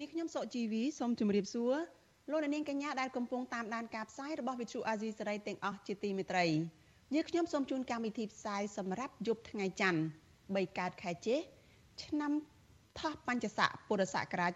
[0.00, 1.74] នេះខ្ញុំសុកជីវីសូមជម្រាបសួរ
[2.30, 6.46] លោកអ្នកនាងកញ្ញាដែលកំពុងតាមដានការផ្សាយរបស់ Vuthu Azizi Serai ទាំងអស់ជាទីមេត្រី
[7.14, 10.00] យើងខ្ញុំសូមជូនកម្មវិធីផ្សាយសម្រាប់យប់ថ្ងៃច័ន្ទ
[10.38, 11.36] 3កើតខែចេ
[12.04, 12.32] ឆ្នាំ
[13.00, 14.52] ថោះបัญចស័កពុរសករាជ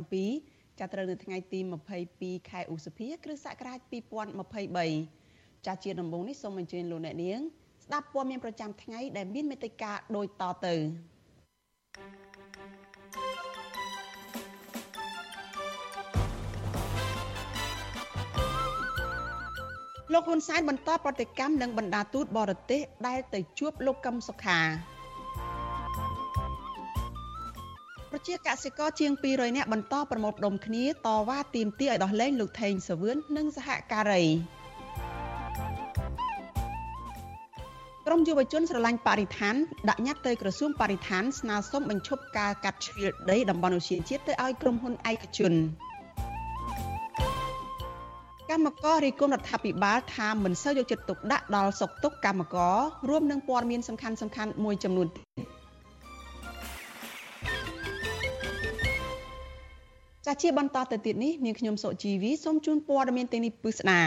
[0.00, 1.60] 2567ចាប់ត្រូវនៅថ្ងៃទី
[2.04, 3.78] 22ខែឧសភា គ្រិស្តសករាជ
[4.52, 7.40] 2023ចាស់ជាដំបូងនេះសូមអញ្ជើញលោកអ្នកនាង
[7.84, 10.76] ស្ដាប់ព័ត៌មានប្រចាំថ្ងៃដែលមានមេត្តាដូចតទៅ
[20.12, 24.60] លោកហ៊ុនសែនបន្តប្រតិកម្មនឹងបណ្ដាទូតបរទេសដែលទៅជួបលោកកឹមសុខា
[28.10, 34.24] ប្រជាកសិករជាង200នាក់បន្តប្រមូលផ្ដុំគ្នាតវ៉ាទាមទារឲ្យដោះលែងលោកថេងសាវឿននិងសហការី
[38.06, 39.54] ក្រមយុវជនស្រឡាញ់បរិស្ថាន
[39.88, 45.54] ដាក់ញត្តិទៅក្រសួងបរិស្ថានស្នើសុំបញ្ឈប់ការកាត់ជ្រៀលដីតំបន់ឧស្សាហជាតិទៅឲ្យក្រុមហ៊ុនឯកជន
[48.52, 52.76] កម្មកររីគុណរដ្ឋាភិបាលថាមិនសូវយកចិត្តទុកដាក់ដល់សុខទុក្ខកម្មករ
[53.08, 55.26] រួមនឹងព័ត៌មានសំខាន់សំខាន់មួយចំនួនទៀត
[60.26, 64.02] ចាជាបន្តទៅទៀតនេះនាងខ្ញុំសុជីវីសូមជូនព័ត៌មានទាំងនេះពិស្ដា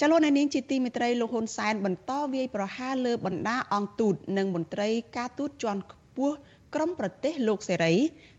[0.00, 6.34] ចលនានាងជាទីមេត្រីលោកហ៊ុនសែនបន្តវាយប្រហារលើបណ្ដាអង្គទូតនិងមន្ត្រីការទូតជាន់ខ្ពស់
[6.74, 7.94] ក្រមប្រទេសលោកសេរី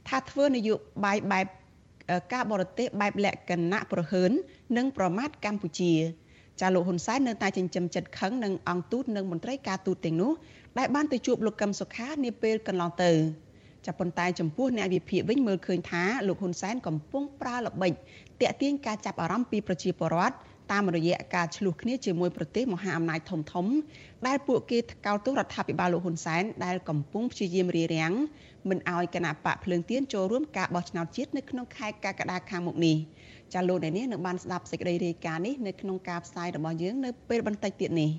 [0.08, 1.48] ថាធ្វើនយោបាយបែប
[2.34, 4.32] ការបរទេសបែបលក្ខណៈប្រហើន
[4.78, 5.94] និងប្រមាថកម្ពុជា
[6.62, 10.32] ចាលោកហ៊ុនសែននៅតែចិញ្ចឹមចិត្តខឹងនឹងអង្គទូតនិងមន្ត្រីការទូតទាំងនោះ
[10.78, 13.12] ដែលបានទៅជួបលោកកឹមសុខានាពេលកន្លងទៅ
[13.86, 17.94] ចាប៉ុន្តែចំពោះអ្នកវិភាគវិញមើលឃើញថាលោកហ៊ុនសែនកំពុងប្រើល្បិច
[18.42, 20.36] តាក់ទាញការចាប់អារម្មណ៍ពីប្រជាពលរដ្ឋ
[20.72, 23.66] តាមរយៈការឆ្លោះគ្នាជាមួយប្រទេសមហាអំណាចធំធំ
[24.28, 28.14] ដែលពួកគេកោតទោសរដ្ឋាភិបាលលោកហ៊ុនសែនដែលកំពុងព្យាយាមរារាំង
[28.70, 32.98] មិនឲ្យគណៈបកភ្លើងទៀនចូលរួមការបោះឆ្នោតជាតិនៅក្នុងខែកក្កដាខាងមុខនេះ
[33.54, 38.12] ចាលោកអ្នកនាងនឹងបានស្ដាប់សេចក្តីរាយការណ៍នេះនៅក្នុងការផ្សាយរបស់យើងនៅពេលបន្តិចទៀតនេះ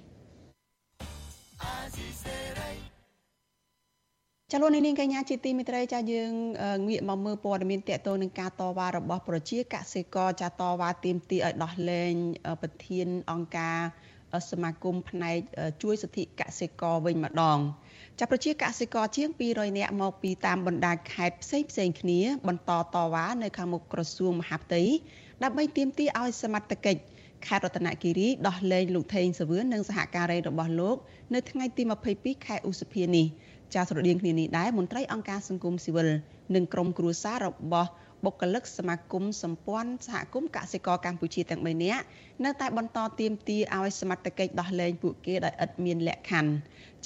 [4.52, 6.30] ចលនានាងកញ្ញាជាទីមិត្តរីចាយើង
[6.88, 12.14] ងាកមកមើលព័ត៌មានតកតនឹងការតវ៉ារបស់ប្រជាកសិករចាតវ៉ាទៀមទីឲ្យដោះលែង
[12.62, 13.78] ប្រធានអង្គការ
[14.50, 15.38] សមាគមផ្នែក
[15.82, 17.58] ជួយសិទ្ធិកសិករវិញម្ដង
[18.22, 24.82] ចាប់ប្រជាកសិករជាង200នាក់មកពីតាមបណ្ដាខេត្តផ្សេងផ្សេងគ្នា បន្តតវ៉ានៅខាងមុខក្រសួងមហាផ្ទៃ
[25.42, 27.02] ដើម្បីទាមទារឲ្យសមត្ថកិច្ច
[27.46, 30.96] ខេត្តរតនគិរីដោះលែងលោកថេងសាវឿននិងសហការីរបស់លោក
[31.34, 31.82] នៅថ្ងៃទី
[32.14, 33.26] 22ខែឧសភានេះ
[33.74, 36.08] ចាស្រដៀងគ្នានេះដែរមន្ត្រីអង្គការសង្គមស៊ីវិល
[36.54, 37.90] និងក្រុមគ្រួសាររបស់
[38.24, 42.04] បុគ្គលិកសមាគមសម្ព័ន្ធសហគមន៍កសិករកម្ពុជាទាំង3នាក់
[42.44, 46.52] នៅតែបន្តទាមទារឲ្យសមត្ថកិច្ចដោះលែងពួកគេដោយឥតមានលក្ខខណ្ឌ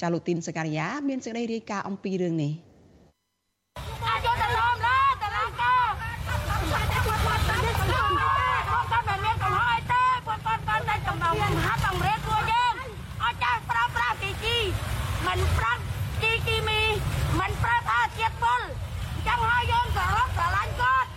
[0.01, 2.53] ចាលោកទីនសការីយ៉ាមានសេចក្តីរាយការណ៍អំពីរឿងនេះ
[15.27, 15.79] មិនប្រាំ
[16.21, 16.81] ជីគីមី
[17.39, 18.61] មិនប្រើថាជាតិពុល
[19.27, 21.09] ចឹងហើយយើងសរុបស្រឡាញ់គាត់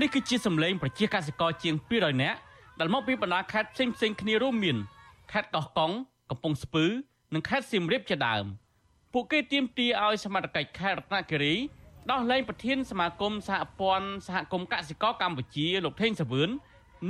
[0.00, 2.38] នេះ គឺជាសម្លេងប្រជាកសិករជាង200នាក់
[2.80, 4.76] ដែលមកពីបណ្ដាខេត្តផ្សេងផ្សេងគ្នារួមមាន
[5.32, 5.90] ខេត្តកោះកុង
[6.30, 6.84] កំពង់ស្ពឺ
[7.34, 8.44] និងខេត្តសៀមរាបជាដើម
[9.12, 11.54] ពួកគេទាមទារឲ្យសមត្ថកិច្ចខេត្តរតនគិរី
[12.10, 16.50] ដោះលែងប្រធានសមាគមសហព័ន្ធសហគមន៍កសិករកម្ពុជាលោកថេងសាវឿន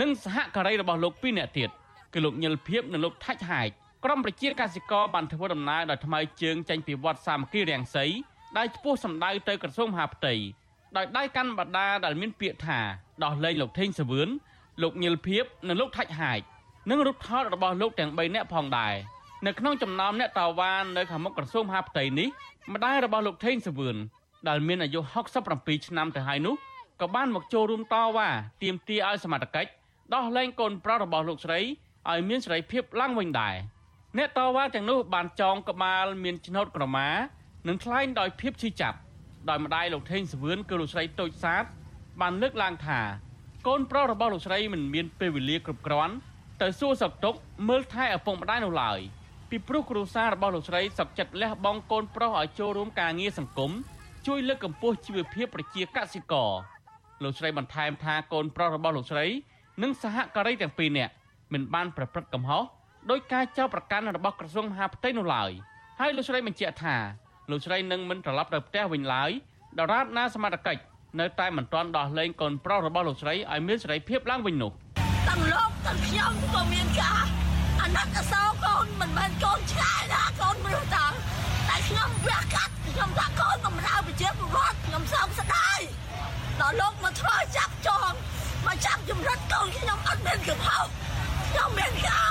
[0.01, 1.71] និងសហការីរបស់លោកពីរនាក់ទៀត
[2.13, 3.67] គឺលោកញិលភៀបនិងលោកថាច់ហាយ
[4.05, 8.07] ក្រុមប្រជាកសិករបានធ្វើដំណើរដោយថ្មើរជើងចេញពីវត្តសាមគ្គីរាំងសី
[8.57, 10.35] ដែលឆ្ពោះសម្ដៅទៅក្រសួងមហាផ្ទៃ
[10.97, 14.29] ដោយដៃកាន់បដាដែលមានពាក្យថា ដោះលែងលោកថេងសាវឿន
[14.83, 16.39] លោកញិលភៀបនិងលោកថាច់ហាយ
[16.91, 18.95] និងរូបថតរបស់លោកទាំង3នាក់ផងដែរ
[19.47, 22.29] នៅក្នុងចំណោមអ្នកតាវ៉ានៅខាងមុខក្រសួងមហាផ្ទៃនេះ
[22.73, 23.97] ម្ដាយរបស់លោកថេងសាវឿន
[24.49, 25.01] ដែលមានអាយុ
[25.43, 26.55] 67ឆ្នាំទៅហើយនោះ
[27.01, 28.29] ក៏បានមកចូលរួមតវ៉ា
[28.63, 29.71] ទាមទារឲ្យសមត្ថកិច្ច
[30.15, 31.61] ដោះលែងកូនប្រុសរបស់លោកស្រី
[32.11, 33.55] ឲ្យមានសេរីភាពឡើងវិញដែរ
[34.19, 37.09] អ្នកតវ៉ាទាំងនោះបានចងក្បាលមានឆ្នោតក្រមា
[37.69, 38.99] និងថ្លែងដោយភាពឈឺចាប់
[39.49, 41.65] ដោយម្ដាយលោកថេងសវឿនគឺលោកស្រីតូចសាទ
[42.21, 43.01] បានលើកឡើងថា
[43.67, 46.15] កូនប្រុសរបស់លោកស្រីមិនមានពេលវេលាគ្រប់គ្រាន់
[46.63, 47.39] ទៅសួរសុខទុក្ខ
[47.69, 48.99] មើលថែឪពុកម្ដាយនោះឡើយ
[49.51, 53.71] ពីពីព្រោះគ្រួសាររបស់លោកស្រីសុកចិត្តលះបង់កូនប្រុសឲ្យចូលរួមការងារសង្គម
[54.27, 56.53] ជួយលើកកម្ពស់ជីវភាពប្រជាកសិករ
[57.23, 59.27] លោកស្រីបន្ថែមថាកូនប្រុសរបស់លោកស្រី
[59.83, 61.13] និងសហការីទាំងពីរនាក់
[61.53, 62.63] មិនបានប្រព្រឹត្តកំហុស
[63.11, 65.51] ដោយការចោទប្រកាន់របស់ក្រសួងមហាផ្ទៃនោះឡើយ
[66.01, 66.97] ហើយលោកស្រីបញ្ជាក់ថា
[67.51, 69.31] លោកស្រីនឹងមិនត្រឡប់ទៅផ្ទះវិញឡើយ
[69.79, 70.83] ដរាបណាសមត្ថកិច្ច
[71.21, 74.73] នៅតែមិនទាន់ដោះលែងកូនប្រុសរបស់លោកស្រីឲ្យមានសេរីភាពឡើងវិញនោះ
[75.29, 77.25] ទាំងលោកទាំងខ្ញុំក៏មានការ
[77.83, 81.07] អាណិតអាសូរកូនមិនមែនកូនឆ្កែណាកូនមនុស្សតា
[81.69, 85.79] តែខ្ញុំវះកាត់ខ្ញុំថាកូនបំរើប្រជាពលរដ្ឋខ្ញុំសោកស្ដាយ
[86.61, 88.13] ដល់លោកមកធ្វើចាប់ចង
[88.67, 90.87] មកចាប់ចម្រិតកូនខ្ញុំអត់មានកំហុស
[91.51, 92.31] ខ្ញុំមានការ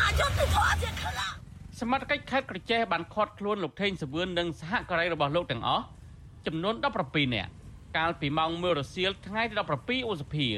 [0.00, 1.34] អយុត្តិធម៌ទៀតខ្លាំង
[1.80, 5.84] សមត្ថកិច្ចខេត្តក្រចេះបានឃាត់ខ្លួនលោកថេងសវឿននិងសហការីរបស់លោកទាំងអស់
[6.46, 6.74] ចំនួន
[7.06, 7.50] 17នាក់
[7.96, 10.48] កាលពីម៉ោង1រសៀលថ្ងៃទី17ឧសភា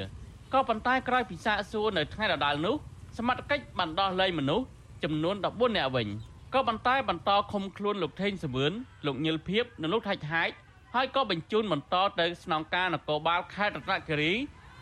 [0.53, 2.77] ក៏ប៉ុន្តែក្រោយពីសាកសួរនៅថ្ងៃដដែលនោះ
[3.19, 4.67] សមត្ថកិច្ចបានដោះលែងមនុស្ស
[5.05, 6.09] ចំនួន14នាក់វិញ
[6.55, 8.73] ក៏ប៉ុន្តែបន្តឃុំខ្លួនលោកថេងសវឿន
[9.07, 10.55] លោកញិលភៀបនិងលោកថាច់ហាច់
[10.95, 14.33] ហើយក៏បញ្ជូនបន្តទៅស្នងការនគរបាលខេត្តរតនគិរី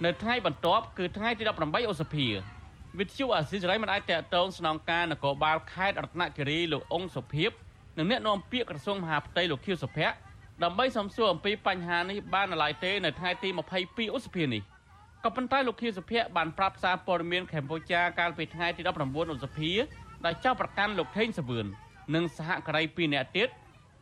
[0.05, 2.27] នៅថ្ងៃបន្ទាប់គឺថ្ងៃទី18ឧសភា
[2.99, 7.51] វិទ្យុអាស៊ីសេរីមិនអាចតតងស្នងការនគរបាលខេត្តរតនគិរីលោកអង្គសុភីប
[7.99, 10.17] និងអ្នកនាំពាក្យក្រសួងមហាផ្ទៃលោកខៀវសុភ័ក្រ
[10.63, 13.49] ដើម្បីសំសួរអំពីបញ្ហានេះបាននៅឡើយទេនៅថ្ងៃទី
[13.83, 14.63] 22ឧសភានេះ
[15.25, 19.73] ក៏ប៉ុន្តែលោកខៀវសុភ័ក្របានប្រាប់សារព័ត៌មានកម្ពុជាកាលពីថ្ងៃទី19ឧសភា
[20.25, 21.67] ដែលចោទប្រកាន់លោកថេងសវឿន
[22.15, 23.49] និងសហការី2នាក់ទៀត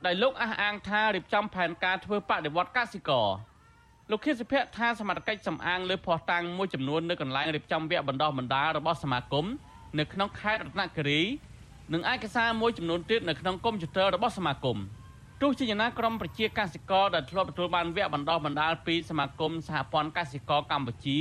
[0.07, 3.29] ដែលលោកអះអាងថារៀបចំផែនការធ្វើបដិវត្តកសិករ
[4.11, 9.47] លោកខៀវសុភ័ក្រថាសមត្ថកិច្ចសំអាងលើភ័ស្តុតាងមួយចំនួននៅកន្លែងរៀបចំវគ្គបណ្ដុះបណ្ដាលរបស់សមាគម
[9.99, 11.21] នៅក្នុងខេត្តរតនគិរី
[11.93, 14.79] និងឯកសារមួយចំនួនទៀតនៅក្នុងកុំព្យូទ័ររបស់សមាគម
[15.45, 21.19] ទោះជាយ៉ាងណាក្រមប្រជាកសិករដែលធ្លាប់ទទួលបានវគ្គបណ្ដុះបណ្ដាលពីសមាគមសហព័ន្ធកសិករកម្ពុជា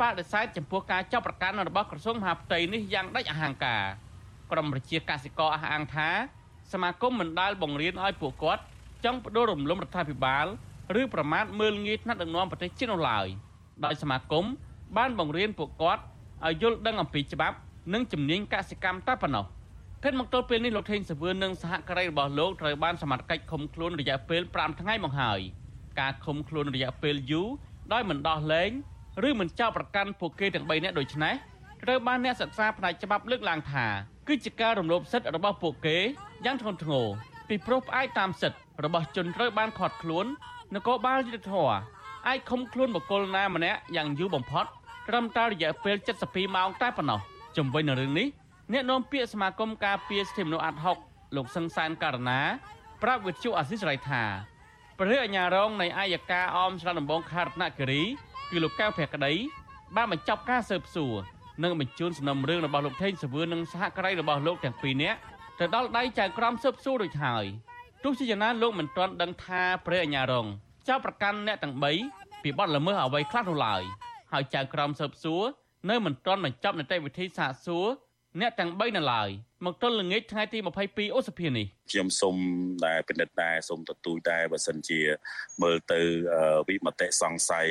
[0.00, 3.82] បដិសេធចំពោះការចាប់ប្រកាន់របស់ក្រសួងមហាផ្ទៃនេះយ៉ាងដាច់អហង្ការ
[4.52, 6.08] ក្រមប្រជាកសិករអះអាងថា
[6.72, 8.62] សមាគមមិនដែលបង្រៀនឲ្យពួកគាត់
[9.04, 10.46] ចង់បដូររំលំរដ្ឋាភិបាល
[11.00, 13.26] ឬប្រមាថមើលងាយថ្នាក់ដឹកនាំប្រទេសជាតិនោះឡើយ
[13.84, 14.44] ដោយសមាគម
[14.96, 16.02] បានបង្រៀនពួកគាត់
[16.46, 17.56] ឲ្យយល់ដឹងអំពីច្បាប់
[17.92, 19.46] និងជំនាញកសិកម្មតែប៉ុណ្ណោះ
[20.04, 25.40] គិតមកទល់ពេលនេះលោកថេងសវឿននិងសហការីរបស់លោកត្រូវបានសមត្ថកិច្ចឃុំខ្លួនរយៈពេល5ថ្ងៃមកហើយ
[26.00, 27.48] ការឃុំខ្លួនរយៈពេលយូរ
[27.92, 28.70] ដោយមិនដោះលែង
[29.28, 31.34] ឬមិនចោទប្រកាន់ពួកគេទាំង3នាក់ដូចនេះ
[31.82, 33.86] ត្រូវបានអ្នកសិក្សាផ្នែកច្បាប់លើកឡើងថា
[34.28, 35.98] គឺជាការរំលោភសិទ្ធិរបស់ពួកគេ
[36.44, 37.06] យ៉ាងធ្ងន់ធ្ងរ
[37.48, 40.26] ពីព្រោះផ្អែកតាមសិទ្ធិរបស់ជនត្រូវបានឃាត់ខ្លួន
[40.74, 41.68] នគរបាលយុទ្ធធរ
[42.26, 44.66] អាចឃុំខ្លួនបុគ្គលណាម្នាក់យ៉ាងយូរបំផុត
[45.08, 45.96] ត្រឹមតែរយៈពេល
[46.26, 47.20] 72ម៉ោងតែប៉ុណ្ណោះ
[47.56, 48.28] ជំវិញនឹងរឿងនេះ
[48.72, 50.98] អ្នកនាំពាក្យសមាគមការពារសិទ្ធិមនុស្សអាត់ហុក
[51.36, 52.40] លោកសង្សានករណា
[53.02, 54.22] ប្រាប់វិទ្យុអាស៊ីសេរីថា
[54.98, 58.02] ព្រះអញ្ញារងនៃអាយកាអមឆ្លងដំបងខេត្តរតនគិរី
[58.50, 59.32] គឺលោកកៅភក្តី
[59.96, 61.14] បានបញ្ចប់ការស៊ើបសួរ
[61.62, 65.18] និងបញ្ជូនសំណុំរឿងរបស់លោកថេងសវឿននិងសហការីរបស់លោកទាំងពីរនាក់
[65.58, 67.44] ទៅដល់ដៃចៅក្រមស៊ើបសួររួចហើយ
[68.04, 70.46] ទោះជាយ៉ាងណាលោកមិនទាន់ដឹងថាព្រះអញ្ញារង
[70.88, 71.74] ចៅប្រកាន់អ្នកទាំង
[72.08, 73.82] 3ពីបទល្មើសអ្វីខ្លះនោះឡើយ
[74.32, 75.42] ហើយចៅក្រមស៊ើបសួរ
[75.90, 77.86] នៅមិនទាន់បញ្ចប់នីតិវិធីសាកសួរ
[78.40, 79.28] អ្នកទាំង3នៅឡើយ
[79.66, 80.58] មកទល់ល្ងាចថ្ងៃទី
[80.88, 82.36] 22ឧសភានេះខ្ញុំសូម
[82.86, 85.00] ដែលពិនិត្យដែរសូមទទូចដែរបើសិនជា
[85.62, 86.00] មើលទៅ
[86.68, 87.68] វិមតិសង្ស័យ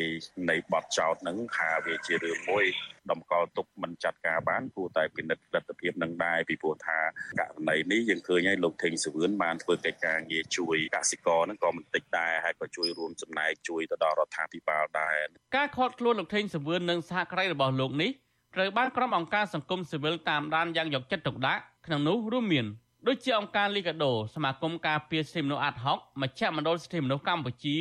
[0.49, 2.65] នៃបទចោតហ្នឹងថាវាជារឿងមួយ
[3.11, 6.99] តម្កល់ទុកមិនចាត់ការបានគួរតែពិនិត្យលទ្ធភាពនឹងដែរពីព្រោះថា
[7.39, 15.17] ករណីនេះយើងឃើញហើយលោកថេងសវឿនបានធ្វើកិច្ចការងារជួយកសិករហ្នឹងក៏មិនតិចដែរហើយក៏ជួយរួមចំណែកជួយទៅដល់រដ្ឋាភិបាលដែរ
[15.57, 18.11] ការខាត់ខ្លួនលោកថេងសវឿននិងសហការីរបស់លោកនេះ
[18.57, 22.65] ត្រូវបានក្រុមអង្គការសង្គមស៊ីវិលតាមដានយ៉ាងយកចិត្តទុកដាក់ក្នុងនោះរួមមាន
[23.07, 27.77] ដូចជាអង្គការលីកាដូសមាគមការពារសិទ្ធិមនុស្សអាត់ហុកមជ្ឈមណ្ឌលសិទ្ធិមនុស្សកម្ពុជា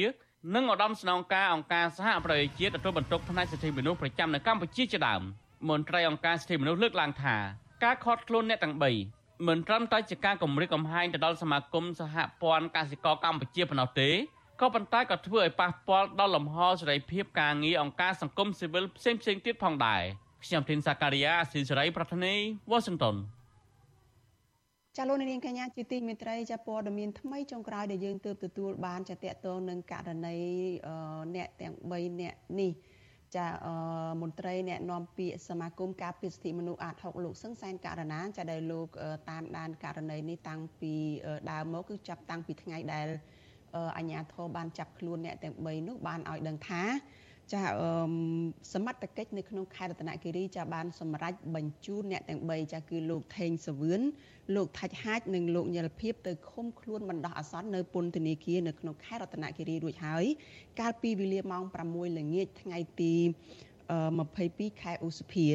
[0.54, 5.22] និងឧត្តមស្នងការអង្គការសហប្រជាជាតិទទួលបន្ទុកផ្នែកសិទ្ធិមនុស្សប្រចាំនៅកម្ពុជាជាដើម
[5.68, 7.36] មន្ត្រីអង្គការសិទ្ធិមនុស្សលើកឡើងថា
[7.84, 8.74] ការខត់ខ្លួនអ្នកទាំង
[9.10, 14.10] 3មិនត្រឹមតែជាការគម្រិតកំហែងទៅដល់សមាគមសហព័ន្ធកសិករកម្ពុជាប៉ុណ្ណោះទេ
[14.60, 20.02] ក៏ប៉ុន្តែក៏ធ្វើឲ្យប៉ះពាល់ដល់លំហសេរីភាពការងារអង្គការសង្គមស៊ីវិលផ្សេងៗទៀតផងដែរ
[20.44, 22.34] ខ្ញុំធីនសាការីយ៉ាស៊ីសេរីប្រធានី
[22.70, 23.16] វ៉ាស៊ីនតោន
[24.96, 30.36] ចាលោកនាងកញ្ញាជាទីមេត្រីចាព័ត៌មានថ្មីចុងក្រោយដែលយើងទើបទទួលបានចាតកតងនឹងករណី
[31.36, 32.72] អ្នកទាំង3អ្នកនេះ
[33.36, 33.46] ចា
[34.22, 38.88] មន្ត្រីអ្នកនាំពាក្យសមាគមការពារសិទ្ធិមនុស្សអាត6លោកសឹងសែនករណាចាដែលលោក
[39.30, 40.94] តាមដានករណីនេះតាំងពី
[41.50, 43.08] ដើមមកគឺចាប់តាំងពីថ្ងៃដែល
[43.96, 46.82] អាជ្ញាធរបានចាប់ខ្លួនអ្នកទាំង3នោះបានឲ្យដឹងថា
[47.54, 47.64] ចា
[48.72, 54.00] សមត្ថកិច្ចនៅក្នុងខេត្តរតនគិរីចាបានសម្រេចបញ្ជូនអ្នកទាំង3ចាគឺលោកថេងសវឿន
[54.54, 60.24] លោកថាច់ហាច់និងលោកញិលភៀបទៅឃុំខ្លួនបណ្ដោះអាសន្ននៅពន្ធនាគារនៅក្នុងខេត្តរតនគិរីរួចហើយ
[60.80, 63.14] កាលពីវេលាម៉ោង6ល្ងាចថ្ងៃទី
[63.96, 65.46] 22ខែឧសភា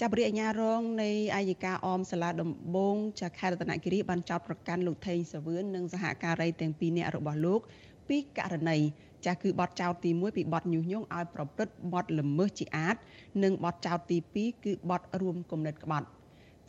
[0.00, 7.60] ចាប់រាជអាជ្ញារងនៃអាយកាអមសាលាដំបងចាខេត្តរតនគិរីបានចោទប្រកាន់លោកថេងសាវឿននិងសហការីទាំងពីរនាក់របស់លោក
[8.08, 8.78] ពីករណី
[9.24, 12.96] ចាស់គឺបទចោទទី1ពីបទញុះញង់ឲ្យប្រព្រឹត្តបទល្មើសជាអាត
[13.44, 16.08] និងបទចោទទី2គឺបទរួមគំនិតក្បត់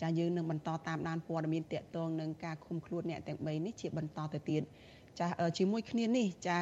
[0.01, 4.61] ចាយើងនឹងបន្តតាមដានព័ត៌មានតកតងនឹងការឃុំខ្លួនអ្នកទាំង3នេះជាបន្តទៅទៀត
[5.19, 5.27] ចា
[5.57, 6.57] ជាមួយគ្នានេះចា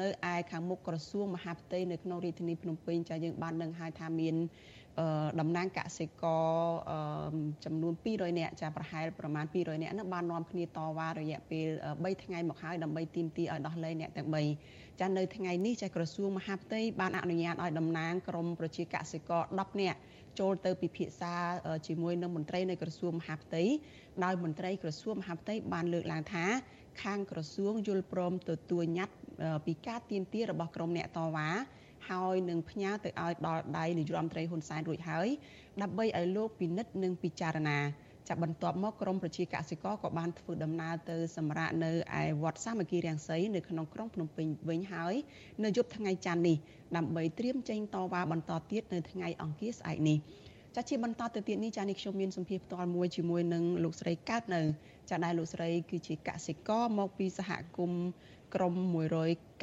[0.00, 4.34] នៅឯខាងមុខក្រសួងមហាផ្ទៃនៅក្នុងរាជធានីភ្នំពេញចាយើងបាននឹងហៅថាមាន
[5.40, 6.46] តំណាងកសិករ
[7.64, 14.36] ចំនួន200នាក់ចាប្រហែលប្រមាណ200នាក់នោះបាននាំគ្នាតវ៉ារយៈពេល3ថ្ងៃមកហើយដើម្បីទាមទារឲ្យដោះលែងអ្នកទាំង3
[15.02, 19.98] ចានៅថ្ងៃនេះចាក្រសួងមហាផ្ទៃបានអនុញ្ញាតឲ្យតំណាងក្រមប្រជាកសិករ10នាក់
[20.38, 21.34] ចូលទៅពិភាក្សា
[21.86, 23.62] ជាមួយនឹងមន្ត្រីនៃក្រសួងមហាផ្ទៃ
[24.24, 26.44] ដោយមន្ត្រីក្រសួងមហាផ្ទៃបានលើកឡើងថា
[27.02, 29.16] ខាងក្រសួងយល់ព្រមទទួលញត្តិ
[29.66, 31.48] ពីការទៀមទារបស់ក្រុមអ្នកតវ៉ា
[32.10, 35.28] ហើយនឹងផ្ញើទៅឲ្យដល់ដៃនាយរដ្ឋមន្ត្រីហ៊ុនសែនរួចហើយ
[35.82, 37.78] ដើម្បីឲ្យលោកពិនិត្យនិងពិចារណា
[38.32, 45.14] ចាប់បន្ទាប់មកក្រមប្រជាកសិករក៏បានធ្វើដំណើរទៅសម្រាប់នៅឯវត្តសាមគ្គីរាំងសីនៅក្នុងក្រុងភ្នំពេញវិញហើយ
[45.64, 46.56] នៅយប់ថ្ងៃច័ន្ទនេះ
[46.96, 50.18] ដើម្បីត្រៀមចេញតវ៉ាបន្តទៀតនៅថ្ងៃអង្គារស្អែកនេះ
[50.76, 54.62] ចាជាបន្តទៅទៀតនេះចានេះខ្ញុំមានសម្ភារផ្ទាល់មួយជាមួយនឹងលោកស្រីកើតនៅ
[55.10, 58.02] ចាដែលលោកស្រីគឺជាកសិករមកពីសហគមន៍
[58.54, 58.74] ក្រុម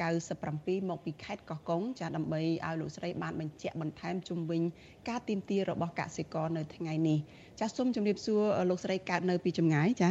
[0.00, 4.62] 197មកពីខេត្តកោះកុងចាដើម្បីឲ្យលោកស្រីបានបញ្ជាក់បន្ថែមជុំវិញ
[5.08, 7.18] ការទៀមទារបស់កសិករនៅថ្ងៃនេះ
[7.60, 10.10] ចាសូមជម្រាបសួរលោកស្រីកើតនៅពីចម្ងាយចា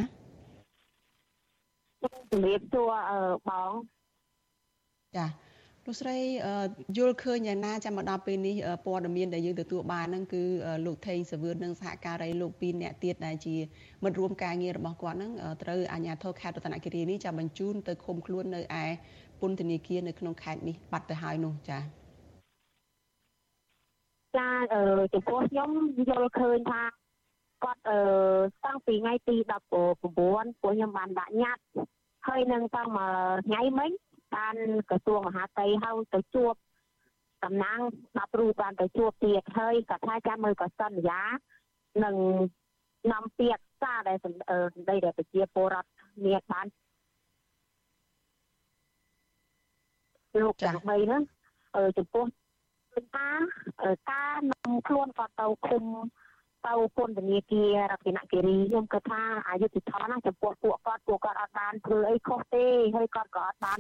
[2.01, 2.91] ជម្រាបសួរ
[3.50, 3.71] បង
[5.17, 5.48] ចា
[5.89, 6.19] លោកស្រី
[6.98, 8.55] យល់ឃើញយ៉ាងណាចាំមកដល់ពេលនេះ
[8.86, 10.43] ព័ត៌មានដែលយើងទទួលបានហ្នឹងគឺ
[10.86, 13.55] លោកថេងសាវឿននិងសហការីលោកពីរអ្នកទៀតដែលជា
[14.03, 15.31] មិត្តរួមការងាររបស់គាត់ហ្នឹង
[15.62, 18.86] ត្រូវអាជ្ញាធរខេត្តរតនគិរីនេះចាំបញ្ជូនទៅឃុំខ្លួននៅឯ
[19.41, 21.81] ពន្ធនាគារនៅក្នុងខេត្តនេះបាត់ទៅហើយនោះចា៎
[24.38, 24.50] ចា
[25.13, 25.69] ចំពោះខ្ញុំ
[26.10, 26.81] យល់ឃើញថា
[27.63, 28.00] គាត់អឺ
[28.65, 29.91] តាំងពីថ្ងៃទី19ពួក
[30.62, 31.63] ខ្ញុំបានដាក់ញត្តិ
[32.27, 33.12] ហើយនឹងតាំងមក
[33.48, 33.91] ថ្ងៃមិញ
[34.36, 34.55] បាន
[34.89, 36.53] ក្រសួងមហាផ្ទៃហៅទៅជួប
[37.43, 41.21] តំណាង10រូបបានទៅជួបទៀតហើយក៏ថាចាំមើលក៏សន្យា
[42.03, 42.15] នឹង
[43.12, 45.89] នាំពាក្យសារដែលសម្ដីដែលប្រជាពលរដ្ឋ
[46.25, 46.65] មានបាន
[50.41, 51.21] លោកទាំង3ហ្នឹង
[51.98, 52.25] ចំពោះ
[53.13, 53.29] ថា
[54.12, 55.83] ការនាំខ្លួនគាត់ទៅឃុំ
[56.67, 63.79] ទៅពន្ធនាគាររតនគិរីខ្ញុំគិតថាអយុធធម៌ណាចំពោះពួកគាត់ពួកគាត់អត់បានធ្វើអីខុសទេហើយគាត់ក៏អត់បាន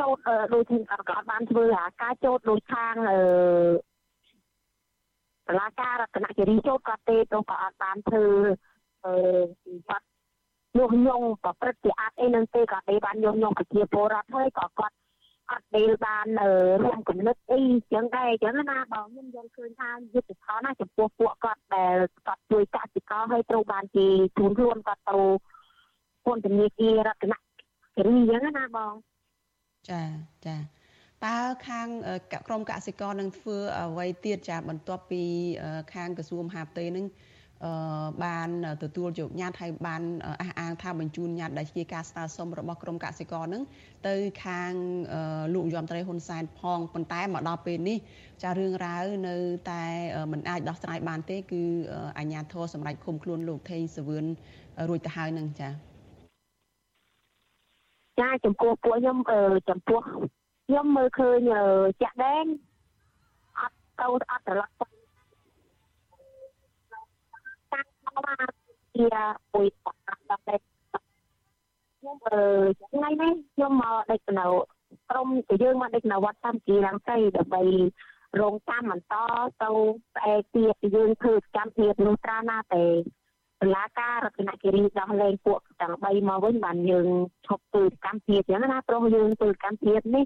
[0.00, 0.12] ចូល
[0.54, 3.18] ដូចជាអត់ក៏អត់បានធ្វើអាការចូលដូចខាងអឺ
[5.48, 8.24] តឡាការរតនគិរីចូលគាត់ទេទៅក៏អត់បានធ្វើ
[9.04, 9.12] អឺ
[9.88, 10.06] គាត់
[10.76, 14.96] ញុះញង់ប្រព្រឹត្តជាអត់អីនឹងទេក៏ទេបានញុះញង់ប្រជាពលរដ្ឋហើយក៏គាត់
[15.50, 16.26] អត់ដែលបាន
[16.82, 17.60] រួមគំនិតអី
[17.92, 25.18] ចឹងដែរចឹងណាបងខ្ញុំយល់ឃើញថាយុទ្ធសាស្ត្រណាចំពោះពួកគាត់ដែលគាត់ជួយកសិករឲ្យត្រូវបានគេជូនខ្លួនគាត់ទៅ
[26.24, 27.34] ពន្ធនាគាររតន
[27.96, 28.92] គិរីចឹងណាបង
[29.90, 30.02] ចា
[30.46, 30.56] ចា
[31.24, 31.88] តើខាង
[32.46, 35.22] ក្រមកសិករនឹងធ្វើអ្វីទៀតចាបន្ទាប់ពី
[35.94, 37.06] ខាងក្រសួងមហាផ្ទៃនឹង
[37.64, 38.48] អឺបាន
[38.82, 40.02] ទទួលយកញត្តិហើយបាន
[40.40, 43.62] អះអាងថាបញ្ជូនញត្តិដែលជាការស្នើសុំរបស់ក្រមកសិករនឹង
[44.08, 44.14] ទៅ
[44.44, 44.72] ខាង
[45.54, 47.98] លោកយមត្រីហ៊ុនសែនផងប៉ុន្តែមកដល់ពេលនេះ
[48.42, 49.36] ចារឿងរ៉ាវនៅ
[49.72, 49.84] តែ
[50.32, 51.62] មិនអាចដោះស្រាយបានទេគឺ
[52.18, 54.24] អាជ្ញាធរសម្រាប់ឃុំខ្លួនលោកថេងសវឿន
[54.88, 55.68] រួចទៅហើយនឹងចា
[58.20, 59.18] ចាចំពោះពួកខ្ញុំ
[59.70, 60.00] ចំពោះ
[60.66, 61.50] ខ្ញុំមើលឃើញ
[62.02, 62.44] ចាក់ដែង
[63.58, 64.86] អត់ទៅអត់ត្រឡប់ទៅ
[67.72, 68.52] តាមមក
[68.96, 69.06] ជា
[69.52, 72.40] ពុយដល់តែខ្ញុំអឺ
[72.92, 74.46] ថ្ងៃនេះខ្ញុំមកដេកនៅ
[75.10, 77.62] ក្រុមទៅយើងមកដេកនៅវត្តតាមជីរាំងសីដើម្បី
[78.40, 79.14] រងតាមបន្ត
[79.62, 79.70] ទៅ
[80.14, 82.84] ស្អែកទៀតយើងធ្វើកម្មភាពនោះត្រាណាតែ
[83.60, 87.08] តុលាការរតនគិរីដោះលែងពួកទាំង3មកវិញបានយើង
[87.46, 90.24] ឈប់ធ្វើកម្មភាពអញ្ចឹងណាព្រោះយើងធ្វើកម្មភាពនេះ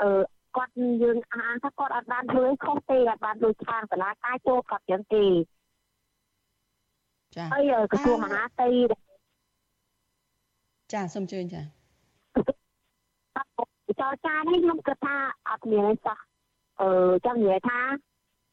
[0.00, 0.22] អឺ
[0.56, 5.24] គាត់យើងអានថាគាត់អត់បានធ្វើខុសទេអត់បានដូចខាងតុលាការចូលគាត់អញ្ចឹងទេ
[7.36, 8.68] ចាហើយក្រសួងមហាផ្ទៃ
[10.92, 11.62] ចាសូមជឿចា
[14.00, 15.16] ចរចានេះខ្ញុំគិតថា
[15.50, 16.18] អត់មានអីសោះ
[16.80, 16.88] អឺ
[17.26, 17.78] ចាំនិយាយថា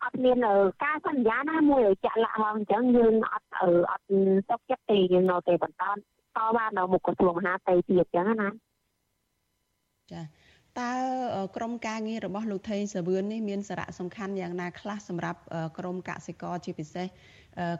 [0.03, 0.37] អត់មាន
[0.83, 3.49] ការសន្យាណាមួយឲ្យចាក់លាក់មកអញ្ចឹងយើងអត់
[3.91, 4.05] អត់
[4.49, 5.83] ទុកចិត្តទេយើងនៅតែបន្ត
[6.37, 8.49] តបាននៅមុខក្រសួងមហាផ្ទៃទៀតអញ្ចឹងណា
[10.11, 10.21] ចា
[10.79, 10.91] តើ
[11.55, 15.39] ក្រមការងាររបស់លោកថេងសាវឿននេះមានសារៈសំខាន់យ៉ាងណាខ្លះសម្រាប់
[15.77, 17.07] ក្រមកសិករជាពិសេស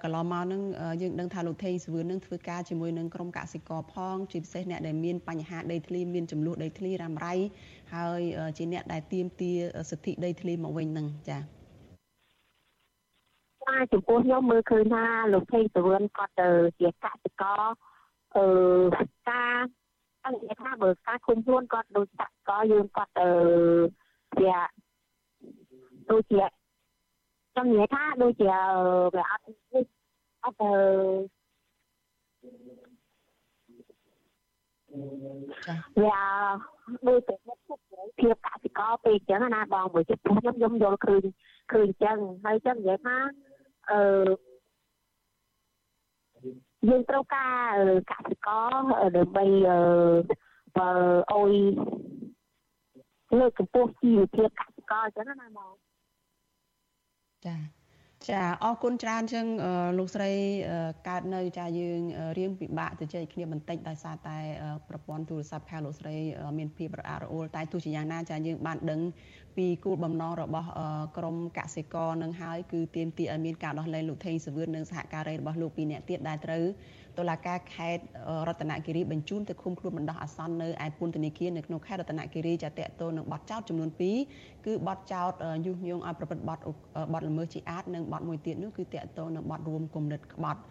[0.04, 0.62] កន្លងមកនឹង
[1.02, 7.34] យើងដឹងថាលោកថេងសាវឿននឹងធ្វើការជាមួយនឹងក្រមកសិករផងជាពិសេសអ្នកដែលមានបញ្ហាដីធ្លីមានចំនួនដីធ្លីរ៉ាំរ៉ៃ
[7.94, 8.22] ហើយ
[8.58, 9.58] ជាអ្នកដែលទាមទារ
[9.90, 11.61] សិទ្ធិដីធ្លីមកវិញនឹងចា៎ថា
[13.94, 16.50] ចំពោះខ្ញុំមើលឃើញថាលោកថេងសវឿនគាត់ទៅ
[16.80, 17.62] ជាកសិករ
[18.36, 18.46] អឺ
[19.30, 19.58] ការ
[20.26, 23.30] អញ្ចឹងថាបើការគុំខ្លួនគាត់ដូចកសិករយើងគាត់ទៅ
[24.38, 24.54] ជា
[26.12, 26.46] ដូចជា
[27.52, 28.54] ខ្ញុំនិយាយថាដូចជា
[29.16, 29.44] វាអត់
[30.44, 30.72] អត់ទៅ
[36.02, 36.20] វា
[37.08, 41.24] ដូចតែមុខភាពកសិករពេកអញ្ចឹងណាបងបើចិត្តខ្ញុំខ្ញុំយល់ឃើញ
[41.72, 43.18] ឃើញអញ្ចឹងហើយអញ្ចឹងនិយាយថា
[43.90, 44.02] អឺ
[46.88, 47.74] យើងត្រូវការ
[48.12, 48.74] កសិករ
[49.18, 49.80] ដើម្បីអឺ
[50.78, 50.90] បើ
[51.34, 51.54] អុយ
[53.40, 55.74] លើកកម្ពស់ជីវភាពកសិករអញ្ចឹងណាបង
[57.46, 57.56] ចា
[58.30, 59.46] ចាអរគុណច្រើនចឹង
[59.98, 60.32] លោកស្រី
[61.08, 62.02] កើតនៅ ចាយើង
[62.38, 64.38] រៀងពិបាកទៅជែកគ្នាបន្តិចដោយសារតែ
[64.90, 66.16] ប្រព័ន្ធទូរស័ព្ទខាងលោកស្រី
[66.58, 69.02] មានភាពរអាក់រអួលតែទោះជាយ៉ាងណាចាយើងបានដឹង
[69.58, 70.68] ពីគោលបំណងរបស់
[71.18, 76.64] ក្រមកសិករនឹងហើយគឺទាមទារឲ្យមានការដោះលែងលោកថេងសវឿននិងសហការីរបស់លោកពីរនាក់ទៀតដែលត្រូវ
[77.18, 78.04] តុលាការខេត្ត
[78.48, 83.90] រតនគិរីបញ្ជូនទៅឃុំខ្លួនបណ្ដោះអាសន្ននៅឯពន្ធនាគារនៅក្នុងខេត្តរតនគិរីចាតតទៅនឹងបទចោទចំនួន
[84.28, 85.32] 2គឺបទចោទ
[85.66, 86.60] ញុះញង់ឲ្យប្រព្រឹត្តបទ
[87.14, 90.62] បទល្មើសជាអាតនិងបទមួយទៀតនោះគឺតកតនឹងបទរួមគំនិតក្បត់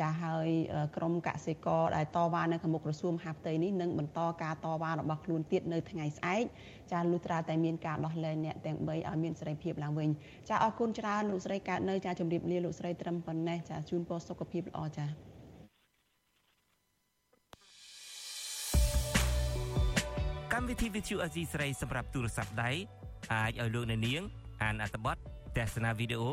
[0.00, 0.48] ចាហើយ
[0.96, 6.44] ក្រមកសិករដែលតវ៉ានៅខាងមុខក្រសួងមហាផ្ទៃនេះនឹងបន្តការតវ៉ារបស់ខ្លួនទៀតនៅថ្ងៃស្អែក
[6.92, 10.08] ចាលុះត្រាតែមានការដោះលែងអ្នកទាំង3ឲ្យមានសេរីភាពឡើងវិញ
[10.48, 15.06] ចាអរគុណច្រើនលោកស្រីកើតនៅចាជម្រាបលាលោកស្រីត្រឹមប៉ុណ្ណេះចាជូនពរសុខភាពល្អចា
[20.58, 22.70] កម្មវិធី Vithu Azizi ស្រីសម្រាប់ទូរស័ព្ទដៃ
[23.34, 24.22] អាចឲ្យលោកអ្នកនាង
[24.62, 25.16] អានអត្ថបទ
[25.56, 26.32] ទស្សនាវីដេអូ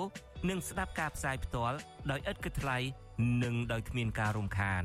[0.50, 1.78] និងស្ដាប់ការផ្សាយផ្ទាល់
[2.12, 2.78] ដោយឥតគិតថ្លៃ
[3.44, 4.84] និងដោយគ្មានការរំខាន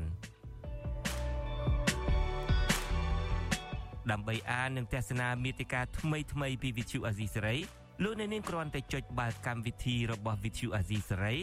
[4.11, 7.55] ដើម្បីអាននិងទស្សនាមេតិការថ្មីថ្មីពី Vithu Azizi សេរី
[8.03, 11.35] លោកអ្នកនាងគ្រាន់តែចុចបាល់កម្មវិធីរបស់ Vithu Azizi សេរី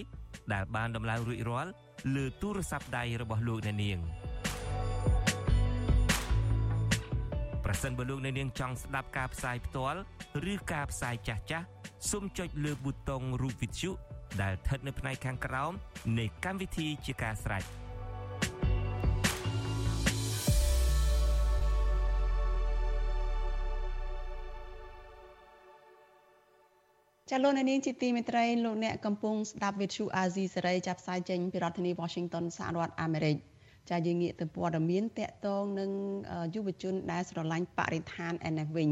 [0.52, 1.70] ដែលបានដំឡើងរួចរាល់
[2.14, 4.00] លើទូរស័ព្ទដៃរបស់លោកអ្នកនាង
[7.66, 10.00] ប្រសិនបើលោកអ្នកនាងចង់ស្ដាប់ការផ្សាយផ្ទាល់
[10.52, 11.66] ឬការផ្សាយចាស់ចាស់
[12.10, 13.90] សូមចុចលើប៊ូតុងរូប Vithu
[14.42, 15.72] ដែលស្ថិតនៅផ្នែកខាងក្រោម
[16.18, 17.62] នៃកម្មវិធីជាការស្រេច
[27.30, 33.36] ចាលោកនាងជាទីមេត្រីលោកអ្នកកំពុងស្ដាប់វិទ្យុអាស៊ីសេរីចាប់ផ្សាយចេញពីរដ្ឋធានី Washington សហរដ្ឋអាមេរិក
[33.90, 35.90] ចាយើងងាកទៅព័ត៌មានតកតងនឹង
[36.54, 38.90] យុវជនដែលស្រឡាញ់បរិស្ថានឯនេះវិញ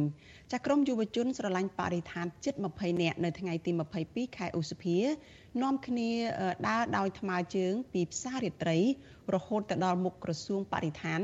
[0.52, 3.70] ចាក្រុមយុវជនស្រឡាញ់បរិស្ថានជិត20នាក់នៅថ្ងៃទី
[4.04, 4.98] 22ខែឧសភា
[5.62, 6.10] នាំគ្នា
[6.68, 8.78] ដើរដោយថ្មើរជើង ពីផ្សាររាត្រី
[9.34, 11.20] រហូតទៅដល់មុខក្រសួងបរិស្ថាន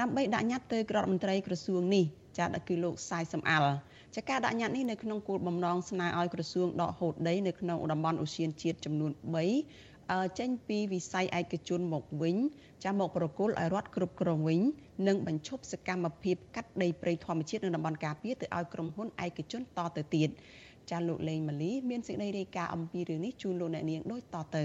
[0.00, 2.04] ដើម្បីដាក់ញត្តិទៅក្រមមន្ត្រីក្រសួងនេះ
[2.38, 3.74] ចាគឺលោកសាយសំអាល់
[4.16, 9.93] ចាការដាក់ញត្តិនេះនៅក្នុងគោលបំណងស្នើឲ្យក្រសួងដកហូតដីនៅក្នុងតំបន់ឧស្សាហជាតិចំនួន3
[10.38, 12.36] ចេញពីវិស័យឯកជនមកវិញ
[12.84, 14.60] ចាំមកប្រគល់ឲ្យរដ្ឋគ្រប់គ្រងវិញ
[15.08, 20.28] និងបញ្ឈប់សកម្មភាពកាត់ដីព្រៃធម្មជាតិនៅតំបន់ការពារទៅឲ្យក្រុមហ៊ុនឯកជនតទៅទៀត
[20.90, 24.64] ចាលោកលេងម៉ាលីមានសេចក្តីរាយការណ៍អំពីរឿងនេះជូនលោកអ្នកនាងដូចតទៅ